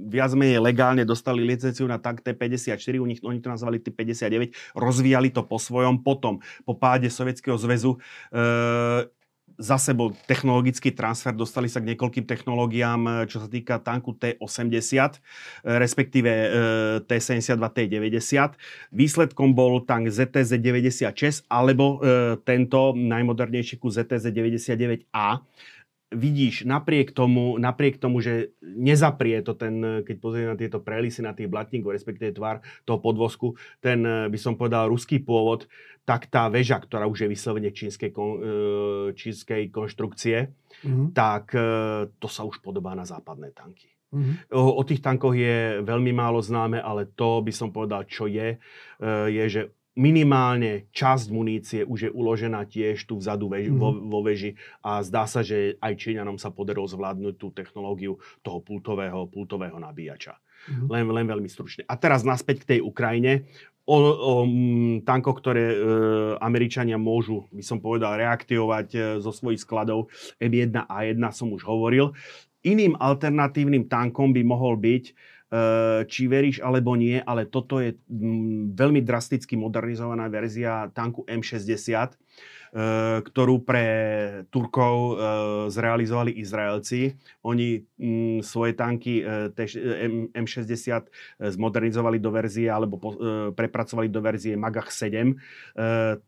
[0.09, 5.28] viac menej legálne dostali licenciu na tank T-54, u nich, oni to nazvali T-59, rozvíjali
[5.28, 6.00] to po svojom.
[6.00, 8.00] Potom, po páde Sovietskeho zväzu,
[8.32, 9.05] e,
[9.59, 15.18] zase bol technologický transfer, dostali sa k niekoľkým technológiám, e, čo sa týka tanku T80,
[15.18, 15.18] e,
[15.82, 16.48] respektíve e,
[17.02, 18.55] T72, T90.
[18.94, 22.01] Výsledkom bol tank ZTZ 96 alebo
[22.47, 25.43] tento najmodernejší ku ZTZ 99A
[26.09, 31.36] vidíš, napriek tomu, napriek tomu, že nezaprie to ten, keď pozrieme na tieto prelisy, na
[31.36, 35.68] tých blatníkov, respektíve tvar toho podvozku, ten, by som povedal, ruský pôvod,
[36.09, 38.20] tak tá väža, ktorá už je vyslovene čínskej, e,
[39.12, 41.12] čínskej konštrukcie, mm-hmm.
[41.12, 41.60] tak e,
[42.16, 43.93] to sa už podobá na západné tanky.
[44.09, 44.56] Mm-hmm.
[44.56, 48.56] O, o tých tankoch je veľmi málo známe, ale to by som povedal, čo je,
[49.28, 49.62] je, že
[49.98, 53.78] minimálne časť munície už je uložená tiež tu vzadu veži, mm.
[53.82, 58.14] vo, vo veži a zdá sa, že aj Číňanom sa podarilo zvládnuť tú technológiu
[58.46, 60.38] toho pultového, pultového nabíjača.
[60.70, 60.86] Mm.
[60.86, 61.82] Len, len veľmi stručne.
[61.90, 63.50] A teraz naspäť k tej Ukrajine.
[63.88, 65.76] O, o m, tankoch, ktoré e,
[66.44, 72.12] Američania môžu, by som povedal, reaktivovať e, zo svojich skladov M1A1 som už hovoril.
[72.68, 75.04] Iným alternatívnym tankom by mohol byť
[76.04, 82.08] či veríš alebo nie, ale toto je mm, veľmi drasticky modernizovaná verzia tanku M60, eh,
[83.24, 83.86] ktorú pre
[84.52, 85.16] Turkov eh,
[85.72, 87.16] zrealizovali Izraelci.
[87.48, 89.24] Oni mm, svoje tanky
[90.36, 91.08] M60
[91.40, 93.00] zmodernizovali do verzie alebo
[93.56, 95.32] prepracovali do verzie Magach 7.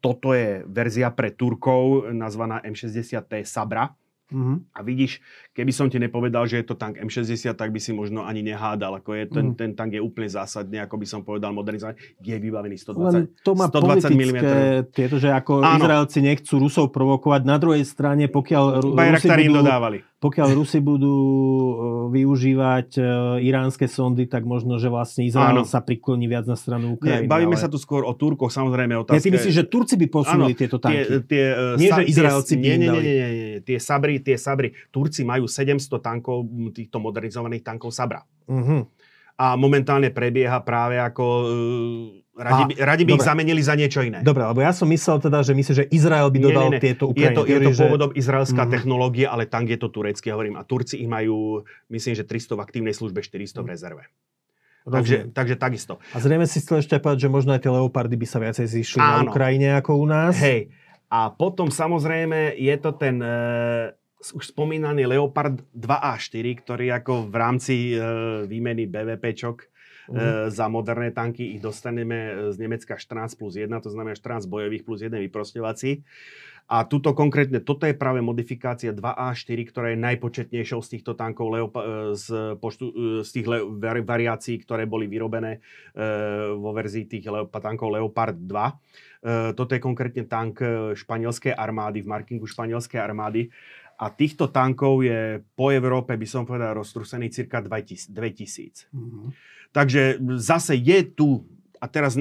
[0.00, 3.92] Toto je verzia pre Turkov nazvaná M60T Sabra
[4.30, 4.62] Uh-huh.
[4.74, 5.18] A vidíš,
[5.52, 9.02] keby som ti nepovedal, že je to tank M60, tak by si možno ani nehádal.
[9.02, 9.58] Ako je, ten, uh-huh.
[9.58, 11.98] ten tank je úplne zásadný, ako by som povedal, modernizovaný.
[12.22, 14.38] Je vybavený 120, Len to má 120 mm.
[14.94, 15.82] Tieto, že ako Áno.
[15.82, 17.42] Izraelci nechcú Rusov provokovať.
[17.46, 20.09] Na druhej strane, pokiaľ Rusi budú, dodávali.
[20.20, 21.74] Pokiaľ Rusi budú e,
[22.12, 23.02] využívať e,
[23.48, 25.64] iránske sondy, tak možno, že vlastne Izrael Áno.
[25.64, 27.24] sa prikloní viac na stranu Ukrajiny.
[27.24, 27.64] Nie, bavíme ale...
[27.64, 29.00] sa tu skôr o Turkoch, samozrejme.
[29.00, 29.16] Otázka...
[29.16, 31.00] Ja ty myslíš, že Turci by posunuli Áno, tieto tanky?
[31.08, 33.78] Tie, tie, uh, nie, sa, že Izraelci tie, by nie, nie, nie, nie, nie, tie
[33.80, 34.76] Sabry tie Sabry.
[34.92, 36.44] Turci majú 700 tankov,
[36.76, 38.20] týchto modernizovaných tankov Sabra.
[38.44, 38.84] Uh-huh.
[39.40, 41.24] A momentálne prebieha práve ako...
[41.48, 44.24] Uh, radi, by, radi by ich zamenili za niečo iné.
[44.24, 46.84] Dobre, lebo ja som myslel teda, že myslím, že Izrael by dodal nie, nie, nie.
[46.88, 47.30] tieto Ukrajine.
[47.30, 47.82] Je to, je to že...
[47.84, 48.74] pôvodom izraelská uh-huh.
[48.74, 50.56] technológia, ale tank je to turecký, hovorím.
[50.56, 51.62] A Turci ich majú,
[51.92, 53.70] myslím, že 300 v aktívnej službe, 400 v mhm.
[53.70, 54.04] rezerve.
[54.80, 56.00] Takže, takže takisto.
[56.16, 58.98] A zrejme si chcel ešte povedať, že možno aj tie leopardy by sa viacej zišli
[58.98, 59.12] Áno.
[59.12, 60.40] na Ukrajine ako u nás.
[60.40, 60.72] Hej,
[61.10, 63.36] a potom samozrejme je to ten e,
[64.30, 67.94] už spomínaný Leopard 2A4, ktorý ako v rámci e,
[68.46, 69.69] výmeny BVPčok
[70.10, 70.18] mm.
[70.18, 74.82] e, za moderné tanky ich dostaneme z Nemecka 14 plus 1, to znamená 14 bojových
[74.82, 76.02] plus 1 vyprosťovací.
[76.70, 81.82] A tuto konkrétne, toto je práve modifikácia 2A4, ktorá je najpočetnejšou z týchto tankov Leopa-
[81.82, 82.94] e, z, poštu, e,
[83.26, 83.66] z tých le-
[84.06, 86.00] variácií, ktoré boli vyrobené e,
[86.54, 88.46] vo verzii tých Leop- tankov Leopard 2.
[89.20, 90.64] Eh, toto je konkrétne tank
[90.96, 93.52] španielskej armády, v markingu španielskej armády.
[94.00, 98.08] A týchto tankov je po Európe, by som povedal, roztrusený cirka 2000.
[98.88, 99.26] Mm-hmm.
[99.70, 101.46] Takže zase je tu,
[101.78, 102.18] a teraz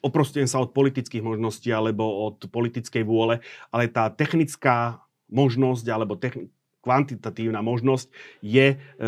[0.00, 6.48] oprostujem sa od politických možností alebo od politickej vôle, ale tá technická možnosť alebo techn-
[6.80, 8.08] kvantitatívna možnosť
[8.40, 9.06] je, e,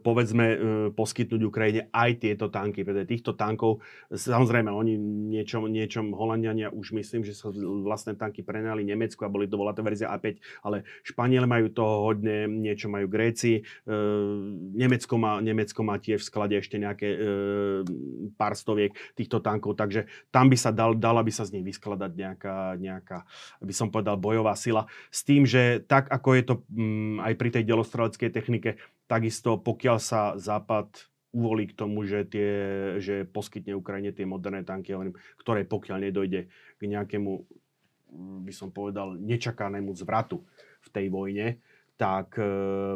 [0.00, 0.56] povedzme, e,
[0.96, 2.82] poskytnúť Ukrajine aj tieto tanky.
[2.82, 4.96] Pretože týchto tankov, samozrejme, oni
[5.32, 9.82] niečom, niečom Holandiania už myslím, že sa vlastné tanky prenali Nemecku a boli to to
[9.84, 13.92] verzia A5, ale Španiele majú toho hodne, niečo majú Gréci, e,
[14.72, 17.18] Nemecko, má, Nemecko má tiež v sklade ešte nejaké e,
[18.40, 22.10] pár stoviek týchto tankov, takže tam by sa dal, dala by sa z nich vyskladať
[22.16, 23.28] nejaká, nejaká,
[23.60, 24.88] by som povedal, bojová sila.
[25.12, 26.54] S tým, že tak, ako je to
[27.22, 28.70] aj pri tej delostreleckej technike.
[29.06, 32.50] Takisto pokiaľ sa Západ uvolí k tomu, že, tie,
[32.96, 34.96] že poskytne Ukrajine tie moderné tanky,
[35.36, 37.32] ktoré pokiaľ nedojde k nejakému,
[38.10, 40.40] mm, by som povedal, nečakanému zvratu
[40.80, 41.60] v tej vojne,
[41.96, 42.36] tak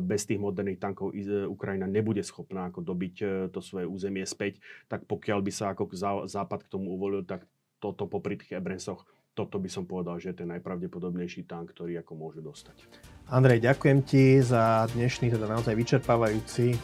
[0.05, 1.17] bez tých moderných tankov
[1.49, 4.61] Ukrajina nebude schopná ako dobiť to svoje územie späť.
[4.93, 5.89] Tak pokiaľ by sa ako
[6.29, 7.49] Západ k tomu uvolil, tak
[7.81, 12.13] toto popri tých Ebrensoch toto by som povedal, že je ten najpravdepodobnejší tank, ktorý ako
[12.19, 12.77] môže dostať.
[13.31, 16.75] Andrej, ďakujem ti za dnešný, teda naozaj vyčerpávajúci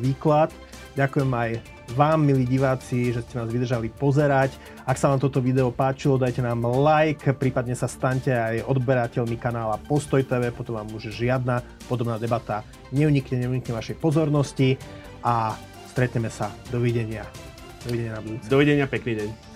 [0.00, 0.48] výklad.
[0.96, 1.50] Ďakujem aj
[1.96, 4.56] vám, milí diváci, že ste nás vydržali pozerať.
[4.88, 9.80] Ak sa vám toto video páčilo, dajte nám like, prípadne sa staňte aj odberateľmi kanála
[9.84, 14.80] Postoj TV, potom vám už žiadna podobná debata neunikne, neunikne vašej pozornosti
[15.24, 15.56] a
[15.92, 16.52] stretneme sa.
[16.72, 17.28] Dovidenia.
[17.84, 18.48] Dovidenia na budúce.
[18.48, 19.51] Dovidenia, pekný deň.